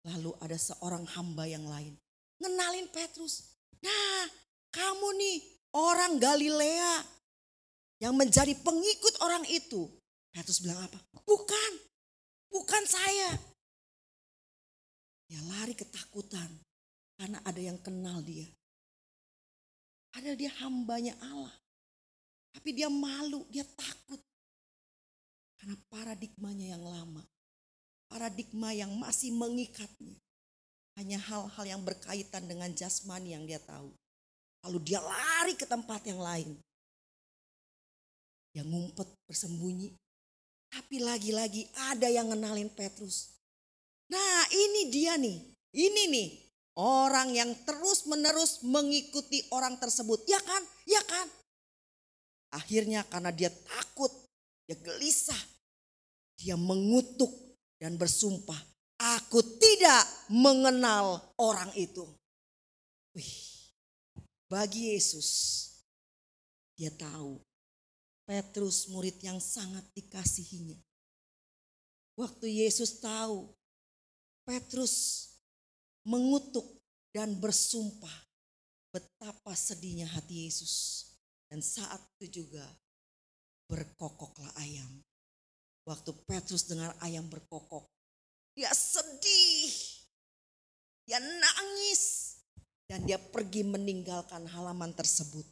Lalu 0.05 0.33
ada 0.41 0.57
seorang 0.57 1.05
hamba 1.17 1.49
yang 1.49 1.65
lain. 1.65 1.97
Ngenalin 2.37 2.89
Petrus. 2.93 3.57
Nah 3.81 4.29
kamu 4.69 5.07
nih 5.17 5.37
orang 5.73 6.21
Galilea 6.21 6.93
yang 8.01 8.17
menjadi 8.17 8.53
pengikut 8.61 9.21
orang 9.21 9.45
itu. 9.49 9.89
Petrus 10.31 10.63
bilang 10.63 10.85
apa? 10.85 10.97
Bukan, 11.27 11.71
bukan 12.49 12.83
saya. 12.87 13.37
Dia 15.29 15.41
lari 15.47 15.77
ketakutan 15.77 16.49
karena 17.15 17.39
ada 17.45 17.61
yang 17.61 17.77
kenal 17.79 18.19
dia. 18.25 18.47
Padahal 20.11 20.35
dia 20.35 20.51
hambanya 20.59 21.15
Allah. 21.23 21.55
Tapi 22.51 22.75
dia 22.75 22.91
malu, 22.91 23.47
dia 23.47 23.63
takut. 23.63 24.19
Karena 25.55 25.75
paradigmanya 25.87 26.75
yang 26.75 26.83
lama. 26.83 27.23
Paradigma 28.11 28.75
yang 28.75 28.91
masih 28.99 29.31
mengikatnya. 29.31 30.19
Hanya 30.99 31.15
hal-hal 31.15 31.63
yang 31.63 31.81
berkaitan 31.81 32.43
dengan 32.43 32.67
jasmani 32.75 33.31
yang 33.31 33.47
dia 33.47 33.63
tahu. 33.63 33.87
Lalu 34.67 34.77
dia 34.83 34.99
lari 34.99 35.55
ke 35.55 35.63
tempat 35.63 36.03
yang 36.03 36.19
lain. 36.19 36.59
Dia 38.51 38.67
ngumpet 38.67 39.07
bersembunyi. 39.31 39.95
Tapi 40.71 40.99
lagi-lagi 40.99 41.71
ada 41.91 42.11
yang 42.11 42.31
ngenalin 42.31 42.67
Petrus. 42.71 43.31
Nah 44.11 44.43
ini 44.51 44.91
dia 44.91 45.15
nih, 45.15 45.39
ini 45.71 46.03
nih 46.11 46.29
orang 46.79 47.35
yang 47.35 47.51
terus 47.67 48.07
menerus 48.07 48.63
mengikuti 48.63 49.43
orang 49.51 49.75
tersebut. 49.81 50.23
Ya 50.27 50.39
kan, 50.39 50.63
ya 50.87 51.01
kan. 51.03 51.27
Akhirnya 52.51 53.07
karena 53.07 53.31
dia 53.31 53.47
takut, 53.47 54.11
dia 54.67 54.75
gelisah, 54.79 55.39
dia 56.35 56.59
mengutuk 56.59 57.31
dan 57.79 57.95
bersumpah, 57.95 58.59
aku 58.99 59.39
tidak 59.57 60.03
mengenal 60.27 61.31
orang 61.39 61.71
itu. 61.79 62.03
Wih, 63.15 63.35
bagi 64.51 64.91
Yesus, 64.91 65.29
dia 66.75 66.91
tahu 66.91 67.39
Petrus 68.27 68.87
murid 68.91 69.19
yang 69.23 69.39
sangat 69.39 69.83
dikasihinya. 69.95 70.79
Waktu 72.19 72.51
Yesus 72.67 72.99
tahu 72.99 73.47
Petrus 74.43 75.30
mengutuk 76.07 76.65
dan 77.11 77.37
bersumpah 77.37 78.13
betapa 78.91 79.55
sedihnya 79.55 80.07
hati 80.07 80.47
Yesus. 80.47 81.07
Dan 81.51 81.59
saat 81.59 81.99
itu 82.19 82.43
juga 82.43 82.63
berkokoklah 83.67 84.55
ayam. 84.59 85.03
Waktu 85.83 86.13
Petrus 86.23 86.69
dengar 86.69 86.95
ayam 87.03 87.27
berkokok, 87.27 87.89
dia 88.55 88.71
sedih, 88.71 89.71
dia 91.03 91.19
nangis, 91.19 92.37
dan 92.91 93.07
dia 93.07 93.15
pergi 93.15 93.63
meninggalkan 93.63 94.43
halaman 94.51 94.91
tersebut. 94.91 95.47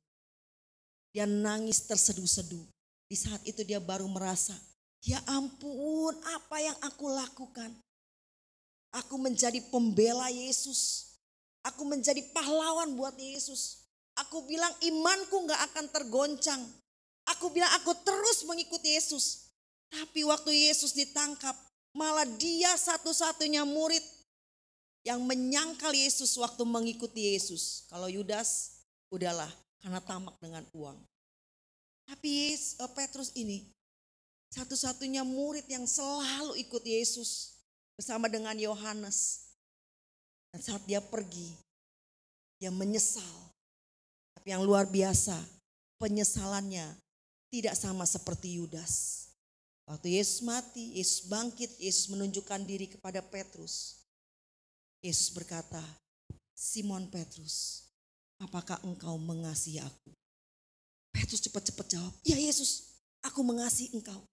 Dia 1.16 1.26
nangis 1.26 1.88
terseduh-seduh. 1.88 2.68
Di 3.10 3.18
saat 3.18 3.42
itu 3.48 3.66
dia 3.66 3.82
baru 3.82 4.06
merasa, 4.06 4.54
ya 5.02 5.18
ampun 5.26 6.14
apa 6.38 6.58
yang 6.62 6.78
aku 6.86 7.10
lakukan. 7.10 7.74
Aku 8.89 9.21
menjadi 9.21 9.62
pembela 9.69 10.34
Yesus. 10.34 11.13
Aku 11.62 11.86
menjadi 11.86 12.25
pahlawan 12.34 12.97
buat 12.97 13.13
Yesus. 13.19 13.86
Aku 14.17 14.43
bilang 14.49 14.71
imanku 14.82 15.45
gak 15.45 15.62
akan 15.71 15.86
tergoncang. 15.93 16.62
Aku 17.38 17.54
bilang 17.54 17.69
aku 17.78 17.93
terus 18.02 18.41
mengikuti 18.49 18.97
Yesus. 18.97 19.54
Tapi 19.89 20.25
waktu 20.25 20.69
Yesus 20.69 20.97
ditangkap, 20.97 21.54
malah 21.93 22.25
dia 22.25 22.73
satu-satunya 22.78 23.65
murid 23.65 24.02
yang 25.06 25.21
menyangkal 25.23 25.93
Yesus 25.93 26.34
waktu 26.38 26.65
mengikuti 26.65 27.34
Yesus. 27.34 27.86
Kalau 27.89 28.10
Yudas, 28.10 28.82
udahlah 29.10 29.49
karena 29.82 30.02
tamak 30.04 30.36
dengan 30.41 30.65
uang. 30.73 30.97
Tapi 32.10 32.58
eh, 32.58 32.91
Petrus 32.97 33.30
ini 33.38 33.69
satu-satunya 34.49 35.21
murid 35.21 35.69
yang 35.69 35.86
selalu 35.86 36.58
ikut 36.58 36.82
Yesus 36.82 37.59
bersama 38.00 38.32
dengan 38.32 38.56
Yohanes. 38.56 39.52
Dan 40.56 40.64
saat 40.64 40.88
dia 40.88 41.04
pergi, 41.04 41.52
dia 42.56 42.72
menyesal. 42.72 43.52
Tapi 44.40 44.56
yang 44.56 44.64
luar 44.64 44.88
biasa, 44.88 45.36
penyesalannya 46.00 46.88
tidak 47.52 47.76
sama 47.76 48.08
seperti 48.08 48.56
Yudas. 48.56 49.28
Waktu 49.84 50.16
Yesus 50.16 50.40
mati, 50.48 50.96
Yesus 50.96 51.28
bangkit, 51.28 51.76
Yesus 51.76 52.08
menunjukkan 52.08 52.64
diri 52.64 52.88
kepada 52.88 53.20
Petrus. 53.20 54.00
Yesus 55.04 55.36
berkata, 55.36 55.84
Simon 56.56 57.12
Petrus, 57.12 57.84
apakah 58.40 58.80
engkau 58.88 59.20
mengasihi 59.20 59.84
aku? 59.84 60.10
Petrus 61.12 61.44
cepat-cepat 61.44 62.00
jawab, 62.00 62.14
ya 62.24 62.40
Yesus, 62.40 62.96
aku 63.20 63.44
mengasihi 63.44 63.92
engkau. 63.92 64.24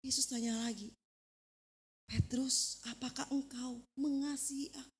Yesus 0.00 0.30
tanya 0.30 0.56
lagi, 0.64 0.92
Petrus, 2.10 2.82
apakah 2.90 3.22
engkau 3.30 3.78
mengasihi 3.94 4.74
aku? 4.74 4.98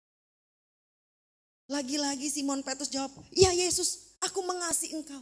Lagi-lagi 1.67 2.31
Simon 2.31 2.63
Petrus 2.63 2.87
jawab, 2.87 3.11
ya 3.35 3.51
Yesus, 3.51 4.15
aku 4.23 4.47
mengasihi 4.47 4.95
engkau. 4.95 5.19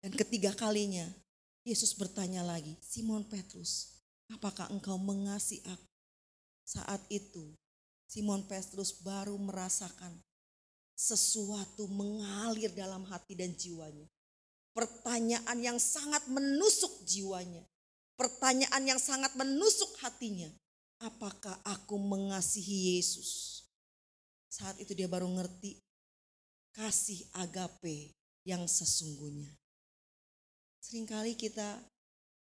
Dan 0.00 0.16
ketiga 0.16 0.56
kalinya 0.56 1.04
Yesus 1.68 1.92
bertanya 1.92 2.40
lagi, 2.40 2.80
Simon 2.80 3.28
Petrus, 3.28 4.00
apakah 4.32 4.72
engkau 4.72 4.96
mengasihi 4.96 5.60
aku? 5.68 5.88
Saat 6.64 7.04
itu 7.12 7.52
Simon 8.08 8.40
Petrus 8.48 9.04
baru 9.04 9.36
merasakan 9.36 10.16
sesuatu 10.96 11.84
mengalir 11.92 12.72
dalam 12.72 13.04
hati 13.04 13.36
dan 13.36 13.52
jiwanya. 13.52 14.08
Pertanyaan 14.72 15.60
yang 15.60 15.76
sangat 15.76 16.24
menusuk 16.24 17.04
jiwanya. 17.04 17.60
Pertanyaan 18.16 18.82
yang 18.84 19.00
sangat 19.00 19.36
menusuk 19.36 19.92
hatinya. 20.00 20.48
Apakah 20.96 21.60
aku 21.68 22.00
mengasihi 22.00 22.96
Yesus? 22.96 23.60
Saat 24.48 24.80
itu 24.80 24.96
dia 24.96 25.04
baru 25.04 25.28
ngerti 25.28 25.76
kasih 26.72 27.28
agape 27.36 28.16
yang 28.48 28.64
sesungguhnya. 28.64 29.52
Seringkali 30.80 31.36
kita 31.36 31.76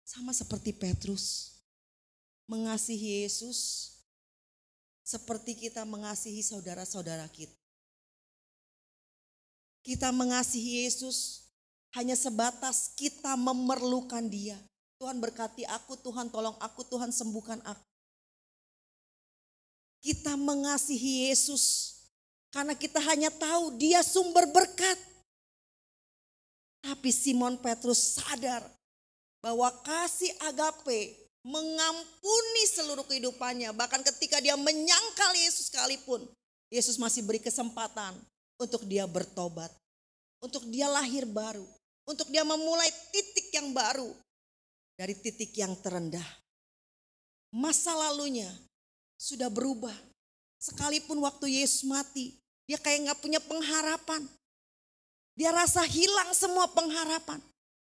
sama 0.05 0.37
seperti 0.37 0.77
Petrus. 0.77 1.57
Mengasihi 2.45 3.25
Yesus 3.25 3.93
seperti 5.01 5.57
kita 5.57 5.89
mengasihi 5.89 6.45
saudara-saudara 6.45 7.25
kita. 7.33 7.57
Kita 9.85 10.13
mengasihi 10.13 10.85
Yesus 10.85 11.49
hanya 11.93 12.17
sebatas 12.17 12.93
kita 12.97 13.37
memerlukan 13.37 14.29
dia. 14.29 14.57
Tuhan 15.05 15.21
berkati 15.21 15.69
aku, 15.69 16.01
Tuhan 16.01 16.33
tolong 16.33 16.57
aku, 16.65 16.81
Tuhan 16.89 17.13
sembuhkan 17.13 17.61
aku. 17.61 17.85
Kita 20.01 20.33
mengasihi 20.33 21.29
Yesus 21.29 21.93
karena 22.49 22.73
kita 22.73 23.05
hanya 23.05 23.29
tahu 23.29 23.77
dia 23.77 24.01
sumber 24.01 24.49
berkat. 24.49 24.97
Tapi 26.81 27.13
Simon 27.13 27.61
Petrus 27.61 28.17
sadar 28.17 28.65
bahwa 29.45 29.69
kasih 29.85 30.33
agape 30.41 31.13
mengampuni 31.45 32.65
seluruh 32.73 33.05
kehidupannya. 33.05 33.77
Bahkan 33.77 34.01
ketika 34.09 34.41
dia 34.41 34.57
menyangkal 34.57 35.37
Yesus 35.37 35.69
sekalipun, 35.69 36.25
Yesus 36.73 36.97
masih 36.97 37.21
beri 37.29 37.45
kesempatan 37.45 38.17
untuk 38.57 38.89
dia 38.89 39.05
bertobat. 39.05 39.69
Untuk 40.41 40.65
dia 40.73 40.89
lahir 40.89 41.29
baru. 41.29 41.69
Untuk 42.09 42.33
dia 42.33 42.41
memulai 42.41 42.89
titik 43.13 43.53
yang 43.53 43.77
baru 43.77 44.24
dari 44.95 45.15
titik 45.19 45.55
yang 45.59 45.75
terendah. 45.79 46.25
Masa 47.55 47.95
lalunya 47.95 48.51
sudah 49.15 49.51
berubah. 49.51 49.95
Sekalipun 50.59 51.21
waktu 51.21 51.61
Yesus 51.61 51.85
mati, 51.85 52.35
dia 52.65 52.81
kayak 52.81 53.11
nggak 53.11 53.21
punya 53.21 53.41
pengharapan. 53.45 54.25
Dia 55.37 55.53
rasa 55.53 55.85
hilang 55.85 56.33
semua 56.33 56.71
pengharapan. 56.73 57.43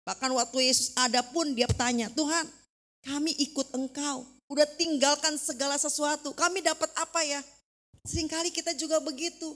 Bahkan 0.08 0.32
waktu 0.32 0.72
Yesus 0.72 0.96
ada 0.96 1.22
pun 1.22 1.54
dia 1.54 1.68
bertanya, 1.68 2.10
Tuhan 2.14 2.48
kami 3.04 3.36
ikut 3.46 3.74
engkau. 3.76 4.26
Udah 4.50 4.66
tinggalkan 4.66 5.38
segala 5.38 5.78
sesuatu. 5.78 6.34
Kami 6.34 6.66
dapat 6.66 6.90
apa 6.98 7.22
ya? 7.22 7.42
Seringkali 8.08 8.50
kita 8.50 8.74
juga 8.74 8.98
begitu. 8.98 9.54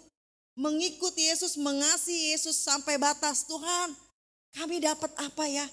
Mengikuti 0.53 1.25
Yesus, 1.25 1.57
mengasihi 1.57 2.37
Yesus 2.37 2.61
sampai 2.61 3.01
batas. 3.01 3.41
Tuhan 3.49 3.97
kami 4.53 4.77
dapat 4.85 5.09
apa 5.17 5.49
ya? 5.49 5.65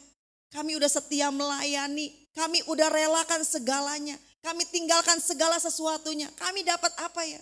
Kami 0.50 0.74
udah 0.74 0.90
setia 0.90 1.30
melayani. 1.30 2.10
Kami 2.34 2.66
udah 2.66 2.90
relakan 2.90 3.42
segalanya. 3.46 4.18
Kami 4.42 4.66
tinggalkan 4.66 5.22
segala 5.22 5.58
sesuatunya. 5.62 6.30
Kami 6.34 6.66
dapat 6.66 6.90
apa 6.98 7.22
ya? 7.22 7.38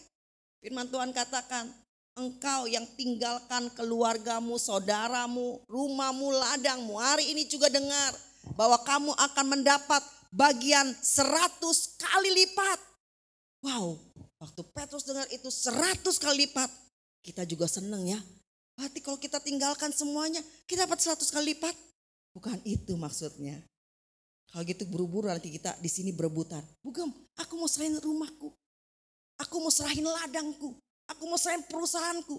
Firman 0.61 0.91
Tuhan 0.91 1.15
katakan, 1.15 1.71
engkau 2.19 2.67
yang 2.67 2.83
tinggalkan 2.99 3.71
keluargamu, 3.79 4.59
saudaramu, 4.59 5.63
rumahmu, 5.71 6.35
ladangmu. 6.35 6.99
Hari 6.99 7.31
ini 7.31 7.47
juga 7.47 7.71
dengar 7.71 8.13
bahwa 8.59 8.83
kamu 8.83 9.15
akan 9.15 9.47
mendapat 9.47 10.03
bagian 10.35 10.93
seratus 10.99 11.95
kali 11.95 12.35
lipat. 12.45 12.79
Wow, 13.63 13.99
waktu 14.43 14.63
Petrus 14.75 15.07
dengar 15.07 15.27
itu 15.31 15.49
seratus 15.49 16.19
kali 16.19 16.47
lipat. 16.47 16.71
Kita 17.23 17.47
juga 17.47 17.71
seneng 17.71 18.03
ya. 18.07 18.21
Berarti 18.79 18.99
kalau 19.03 19.19
kita 19.19 19.39
tinggalkan 19.43 19.91
semuanya, 19.91 20.43
kita 20.67 20.87
dapat 20.87 20.99
seratus 21.03 21.31
kali 21.31 21.55
lipat. 21.55 21.75
Bukan 22.39 22.63
itu 22.63 22.95
maksudnya. 22.95 23.59
Kalau 24.55 24.63
gitu 24.63 24.87
buru-buru 24.87 25.27
nanti 25.27 25.51
kita 25.51 25.75
di 25.83 25.91
sini 25.91 26.15
berebutan. 26.15 26.63
Bukan, 26.87 27.11
aku 27.35 27.59
mau 27.59 27.67
serahin 27.67 27.99
rumahku. 27.99 28.55
Aku 29.43 29.59
mau 29.59 29.75
serahin 29.75 30.07
ladangku. 30.07 30.79
Aku 31.11 31.27
mau 31.27 31.35
serahin 31.35 31.67
perusahaanku. 31.67 32.39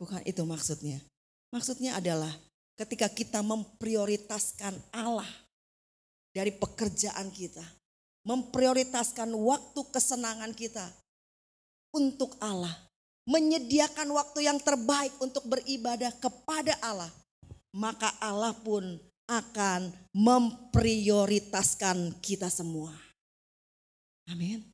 Bukan 0.00 0.24
itu 0.24 0.40
maksudnya. 0.48 1.04
Maksudnya 1.52 2.00
adalah 2.00 2.32
ketika 2.80 3.12
kita 3.12 3.44
memprioritaskan 3.44 4.72
Allah 4.96 5.28
dari 6.32 6.48
pekerjaan 6.48 7.28
kita. 7.28 7.68
Memprioritaskan 8.24 9.36
waktu 9.36 9.80
kesenangan 9.92 10.56
kita 10.56 10.88
untuk 11.92 12.40
Allah. 12.40 12.72
Menyediakan 13.28 14.08
waktu 14.16 14.48
yang 14.48 14.56
terbaik 14.64 15.12
untuk 15.20 15.44
beribadah 15.44 16.08
kepada 16.16 16.72
Allah. 16.80 17.12
Maka 17.76 18.16
Allah 18.22 18.56
pun 18.56 18.96
akan 19.28 19.92
memprioritaskan 20.16 22.16
kita 22.24 22.48
semua. 22.48 22.96
Amin. 24.28 24.64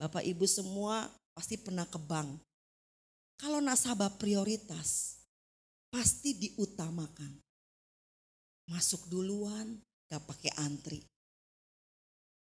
Bapak 0.00 0.24
Ibu 0.24 0.48
semua 0.48 1.04
pasti 1.36 1.60
pernah 1.60 1.84
ke 1.84 2.00
bank. 2.00 2.40
Kalau 3.38 3.60
nasabah 3.60 4.16
prioritas, 4.16 5.20
pasti 5.92 6.34
diutamakan. 6.34 7.38
Masuk 8.68 9.08
duluan, 9.08 9.80
gak 10.10 10.24
pakai 10.24 10.52
antri. 10.60 11.00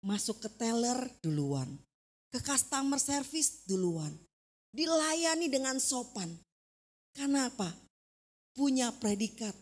Masuk 0.05 0.45
ke 0.45 0.49
teller 0.55 1.09
duluan. 1.19 1.67
Ke 2.29 2.39
customer 2.43 3.01
service 3.01 3.65
duluan. 3.65 4.13
Dilayani 4.71 5.49
dengan 5.49 5.81
sopan. 5.81 6.29
Karena 7.15 7.49
apa? 7.49 7.86
Punya 8.57 8.89
predikat 8.89 9.53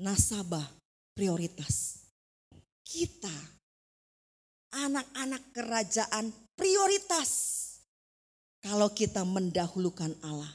nasabah 0.00 0.64
prioritas. 1.12 2.00
Kita 2.80 3.36
anak-anak 4.72 5.52
kerajaan 5.52 6.32
prioritas. 6.56 7.30
Kalau 8.64 8.88
kita 8.96 9.28
mendahulukan 9.28 10.16
Allah. 10.24 10.48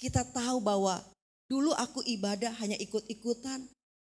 Kita 0.00 0.24
tahu 0.24 0.64
bahwa 0.64 1.04
dulu 1.52 1.76
aku 1.76 2.00
ibadah 2.00 2.56
hanya 2.64 2.80
ikut-ikutan. 2.80 3.60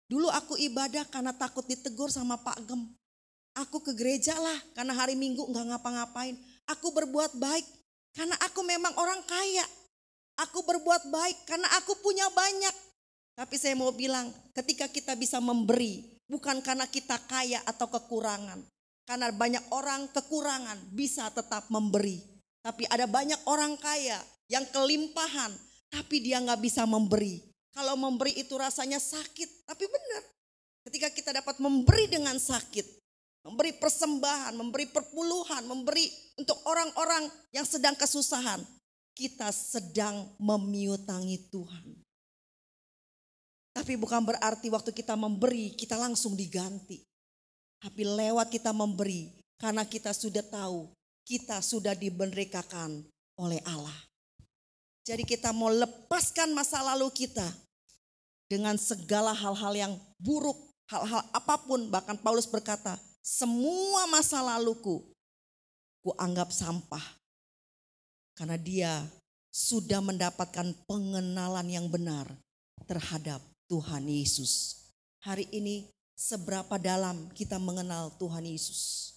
Dulu 0.09 0.33
aku 0.33 0.57
ibadah 0.57 1.05
karena 1.13 1.29
takut 1.29 1.69
ditegur 1.69 2.09
sama 2.09 2.41
Pak 2.41 2.57
Gem. 2.65 2.89
Aku 3.53 3.85
ke 3.85 3.93
gereja 3.93 4.33
lah 4.33 4.57
karena 4.73 4.97
hari 4.97 5.13
Minggu 5.13 5.45
nggak 5.45 5.77
ngapa-ngapain. 5.77 6.33
Aku 6.65 6.89
berbuat 6.89 7.37
baik 7.37 7.69
karena 8.17 8.33
aku 8.41 8.65
memang 8.65 8.97
orang 8.97 9.21
kaya. 9.29 9.65
Aku 10.49 10.65
berbuat 10.67 11.07
baik 11.07 11.47
karena 11.47 11.67
aku 11.79 11.95
punya 12.03 12.27
banyak. 12.31 12.75
Tapi 13.33 13.55
saya 13.57 13.73
mau 13.73 13.89
bilang 13.95 14.29
ketika 14.53 14.85
kita 14.91 15.17
bisa 15.17 15.41
memberi 15.41 16.19
bukan 16.29 16.61
karena 16.61 16.85
kita 16.85 17.17
kaya 17.25 17.63
atau 17.65 17.89
kekurangan. 17.89 18.61
Karena 19.03 19.31
banyak 19.35 19.63
orang 19.75 20.07
kekurangan 20.11 20.79
bisa 20.95 21.27
tetap 21.31 21.67
memberi. 21.67 22.23
Tapi 22.63 22.87
ada 22.87 23.03
banyak 23.03 23.39
orang 23.47 23.75
kaya 23.75 24.19
yang 24.47 24.63
kelimpahan 24.71 25.51
tapi 25.93 26.25
dia 26.25 26.41
nggak 26.41 26.57
bisa 26.57 26.89
memberi. 26.89 27.37
Kalau 27.73 27.93
memberi 27.97 28.37
itu 28.37 28.53
rasanya 28.57 28.97
sakit, 28.97 29.65
tapi 29.69 29.85
benar. 29.85 30.23
Ketika 30.89 31.09
kita 31.09 31.29
dapat 31.33 31.57
memberi 31.61 32.05
dengan 32.09 32.37
sakit, 32.37 32.85
memberi 33.45 33.77
persembahan, 33.77 34.53
memberi 34.57 34.89
perpuluhan, 34.89 35.65
memberi 35.65 36.05
untuk 36.37 36.61
orang-orang 36.69 37.29
yang 37.53 37.65
sedang 37.65 37.97
kesusahan, 37.97 38.61
kita 39.13 39.49
sedang 39.53 40.33
memiutangi 40.41 41.49
Tuhan. 41.49 41.87
Tapi 43.73 43.93
bukan 43.97 44.21
berarti 44.21 44.69
waktu 44.69 44.93
kita 44.93 45.17
memberi, 45.17 45.73
kita 45.73 45.97
langsung 45.97 46.37
diganti. 46.37 47.01
Tapi 47.81 48.01
lewat 48.05 48.53
kita 48.53 48.69
memberi, 48.69 49.33
karena 49.57 49.85
kita 49.85 50.13
sudah 50.13 50.45
tahu 50.45 50.93
kita 51.23 51.63
sudah 51.63 51.95
diberdekakan 51.95 53.03
oleh 53.39 53.59
Allah. 53.63 53.95
Jadi 55.03 55.23
kita 55.27 55.51
mau 55.51 55.71
lepaskan 55.71 56.55
masa 56.55 56.79
lalu 56.79 57.11
kita 57.11 57.43
dengan 58.47 58.79
segala 58.79 59.35
hal-hal 59.35 59.73
yang 59.75 59.93
buruk, 60.19 60.55
hal-hal 60.87 61.23
apa 61.31 61.55
pun. 61.63 61.91
Bahkan 61.91 62.23
Paulus 62.23 62.47
berkata, 62.47 62.95
semua 63.19 64.07
masa 64.07 64.39
laluku 64.39 65.03
ku 66.03 66.11
anggap 66.19 66.51
sampah. 66.51 67.22
Karena 68.33 68.57
dia 68.57 69.05
sudah 69.53 70.01
mendapatkan 70.01 70.73
pengenalan 70.89 71.67
yang 71.69 71.85
benar 71.85 72.25
terhadap 72.89 73.39
Tuhan 73.69 74.09
Yesus. 74.09 74.83
Hari 75.21 75.45
ini 75.53 75.85
seberapa 76.17 76.81
dalam 76.81 77.29
kita 77.37 77.61
mengenal 77.61 78.09
Tuhan 78.17 78.43
Yesus. 78.43 79.13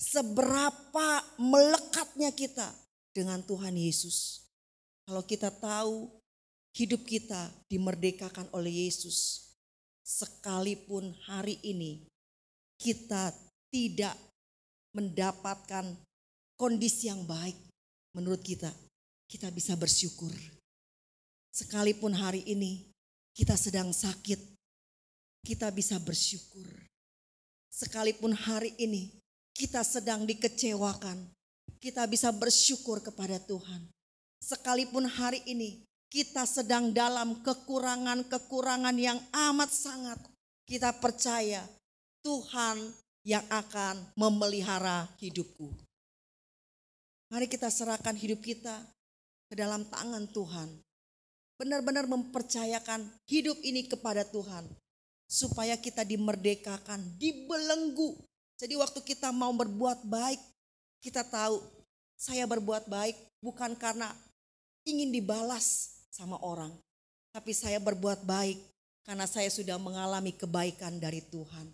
Seberapa 0.00 1.22
melekatnya 1.36 2.32
kita 2.32 2.72
dengan 3.12 3.44
Tuhan 3.44 3.76
Yesus. 3.76 4.48
Kalau 5.04 5.22
kita 5.22 5.52
tahu 5.52 6.08
hidup 6.74 7.06
kita 7.06 7.48
dimerdekakan 7.70 8.50
oleh 8.50 8.90
Yesus. 8.90 9.40
Sekalipun 10.04 11.16
hari 11.24 11.56
ini 11.64 12.04
kita 12.76 13.32
tidak 13.72 14.12
mendapatkan 14.92 15.96
kondisi 16.60 17.08
yang 17.08 17.24
baik 17.24 17.56
menurut 18.14 18.40
kita. 18.40 18.70
Kita 19.28 19.50
bisa 19.50 19.74
bersyukur. 19.74 20.30
Sekalipun 21.50 22.14
hari 22.14 22.46
ini 22.46 22.86
kita 23.34 23.58
sedang 23.58 23.90
sakit, 23.90 24.38
kita 25.42 25.70
bisa 25.74 25.98
bersyukur. 25.98 26.66
Sekalipun 27.70 28.30
hari 28.30 28.70
ini 28.78 29.10
kita 29.54 29.82
sedang 29.82 30.22
dikecewakan, 30.22 31.18
kita 31.82 32.06
bisa 32.06 32.30
bersyukur 32.30 33.02
kepada 33.02 33.42
Tuhan. 33.42 33.90
Sekalipun 34.38 35.10
hari 35.10 35.42
ini 35.46 35.82
kita 36.10 36.46
sedang 36.46 36.94
dalam 36.94 37.42
kekurangan-kekurangan 37.42 38.94
yang 38.94 39.18
amat 39.50 39.70
sangat, 39.74 40.18
kita 40.66 40.94
percaya 41.02 41.66
Tuhan 42.22 42.94
yang 43.26 43.42
akan 43.50 44.14
memelihara 44.14 45.10
hidupku. 45.18 45.83
Mari 47.34 47.50
kita 47.50 47.66
serahkan 47.66 48.14
hidup 48.14 48.38
kita 48.46 48.78
ke 49.50 49.58
dalam 49.58 49.82
tangan 49.90 50.22
Tuhan. 50.30 50.70
Benar-benar 51.58 52.06
mempercayakan 52.06 53.10
hidup 53.26 53.58
ini 53.66 53.90
kepada 53.90 54.22
Tuhan 54.22 54.62
supaya 55.26 55.74
kita 55.74 56.06
dimerdekakan, 56.06 57.02
dibelenggu. 57.18 58.14
Jadi 58.54 58.78
waktu 58.78 59.02
kita 59.02 59.34
mau 59.34 59.50
berbuat 59.50 60.06
baik, 60.06 60.38
kita 61.02 61.26
tahu 61.26 61.58
saya 62.14 62.46
berbuat 62.46 62.86
baik 62.86 63.18
bukan 63.42 63.74
karena 63.74 64.14
ingin 64.86 65.10
dibalas 65.10 65.90
sama 66.14 66.38
orang, 66.38 66.70
tapi 67.34 67.50
saya 67.50 67.82
berbuat 67.82 68.22
baik 68.22 68.62
karena 69.02 69.26
saya 69.26 69.50
sudah 69.50 69.74
mengalami 69.74 70.30
kebaikan 70.38 71.02
dari 71.02 71.18
Tuhan. 71.18 71.66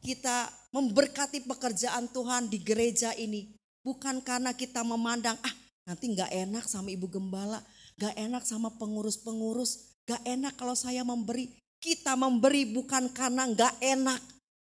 Kita 0.00 0.48
memberkati 0.72 1.44
pekerjaan 1.44 2.08
Tuhan 2.08 2.48
di 2.48 2.56
gereja 2.64 3.12
ini 3.20 3.55
bukan 3.86 4.18
karena 4.18 4.50
kita 4.50 4.82
memandang 4.82 5.38
ah 5.46 5.54
nanti 5.86 6.10
nggak 6.10 6.34
enak 6.34 6.66
sama 6.66 6.90
ibu 6.90 7.06
gembala, 7.06 7.62
nggak 7.94 8.18
enak 8.18 8.42
sama 8.42 8.74
pengurus-pengurus, 8.74 10.02
nggak 10.02 10.22
enak 10.26 10.52
kalau 10.58 10.74
saya 10.74 11.06
memberi. 11.06 11.54
Kita 11.78 12.18
memberi 12.18 12.66
bukan 12.66 13.14
karena 13.14 13.46
nggak 13.46 13.78
enak, 13.78 14.18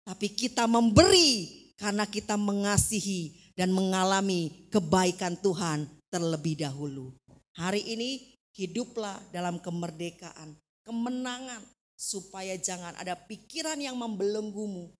tapi 0.05 0.29
kita 0.29 0.69
memberi 0.69 1.49
karena 1.73 2.05
kita 2.05 2.37
mengasihi 2.37 3.33
dan 3.57 3.73
mengalami 3.73 4.69
kebaikan 4.69 5.33
Tuhan 5.41 5.89
terlebih 6.13 6.61
dahulu. 6.61 7.17
Hari 7.57 7.81
ini 7.81 8.37
hiduplah 8.53 9.17
dalam 9.33 9.57
kemerdekaan, 9.57 10.53
kemenangan, 10.85 11.63
supaya 11.97 12.53
jangan 12.61 12.93
ada 12.99 13.17
pikiran 13.17 13.79
yang 13.81 13.97
membelenggumu 13.97 14.93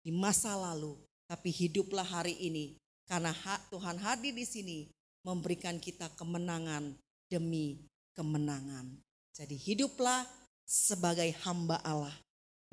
di 0.00 0.10
masa 0.14 0.56
lalu, 0.56 0.96
tapi 1.28 1.52
hiduplah 1.52 2.06
hari 2.06 2.38
ini 2.38 2.81
karena 3.06 3.34
Tuhan 3.70 3.98
hadir 3.98 4.32
di 4.32 4.46
sini 4.46 4.78
memberikan 5.22 5.78
kita 5.78 6.10
kemenangan 6.18 6.94
demi 7.30 7.78
kemenangan. 8.12 8.92
Jadi 9.32 9.56
hiduplah 9.56 10.26
sebagai 10.66 11.30
hamba 11.44 11.80
Allah. 11.82 12.14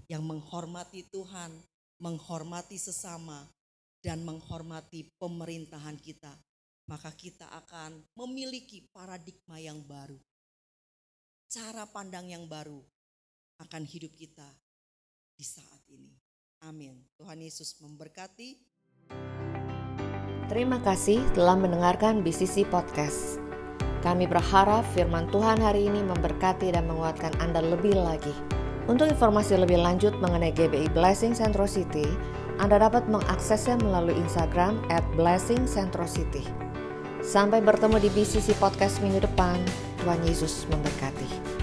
yang 0.10 0.26
menghormati 0.26 1.06
Tuhan, 1.14 1.54
menghormati 2.02 2.82
sesama, 2.82 3.46
dan 4.02 4.26
menghormati 4.26 5.06
pemerintahan 5.22 6.02
kita, 6.02 6.34
maka 6.90 7.14
kita 7.14 7.46
akan 7.46 8.02
memiliki 8.18 8.90
paradigma 8.90 9.62
yang 9.62 9.86
baru. 9.86 10.18
Cara 11.46 11.86
pandang 11.86 12.26
yang 12.26 12.50
baru 12.50 12.82
akan 13.62 13.86
hidup 13.86 14.18
kita 14.18 14.50
di 15.38 15.46
saat 15.46 15.86
ini. 15.94 16.18
Amin. 16.66 17.06
Tuhan 17.14 17.40
Yesus 17.46 17.78
memberkati. 17.78 18.58
Terima 20.50 20.82
kasih 20.82 21.22
telah 21.38 21.54
mendengarkan 21.54 22.26
BCC 22.26 22.66
Podcast. 22.74 23.38
Kami 24.02 24.26
berharap 24.26 24.82
firman 24.98 25.30
Tuhan 25.30 25.62
hari 25.62 25.86
ini 25.86 26.02
memberkati 26.02 26.74
dan 26.74 26.90
menguatkan 26.90 27.30
Anda 27.38 27.62
lebih 27.62 27.94
lagi. 27.94 28.34
Untuk 28.90 29.14
informasi 29.14 29.62
lebih 29.62 29.78
lanjut 29.78 30.18
mengenai 30.18 30.50
GBI 30.50 30.90
Blessing 30.98 31.38
Central 31.38 31.70
City, 31.70 32.10
Anda 32.58 32.82
dapat 32.82 33.06
mengaksesnya 33.06 33.78
melalui 33.78 34.18
Instagram 34.18 34.82
at 34.90 35.06
Blessing 35.14 35.70
Central 35.70 36.10
City. 36.10 36.42
Sampai 37.22 37.62
bertemu 37.62 38.02
di 38.02 38.10
BCC 38.10 38.58
Podcast 38.58 39.06
minggu 39.06 39.22
depan. 39.22 39.62
Tuhan 40.02 40.18
Yesus 40.26 40.66
memberkati. 40.74 41.59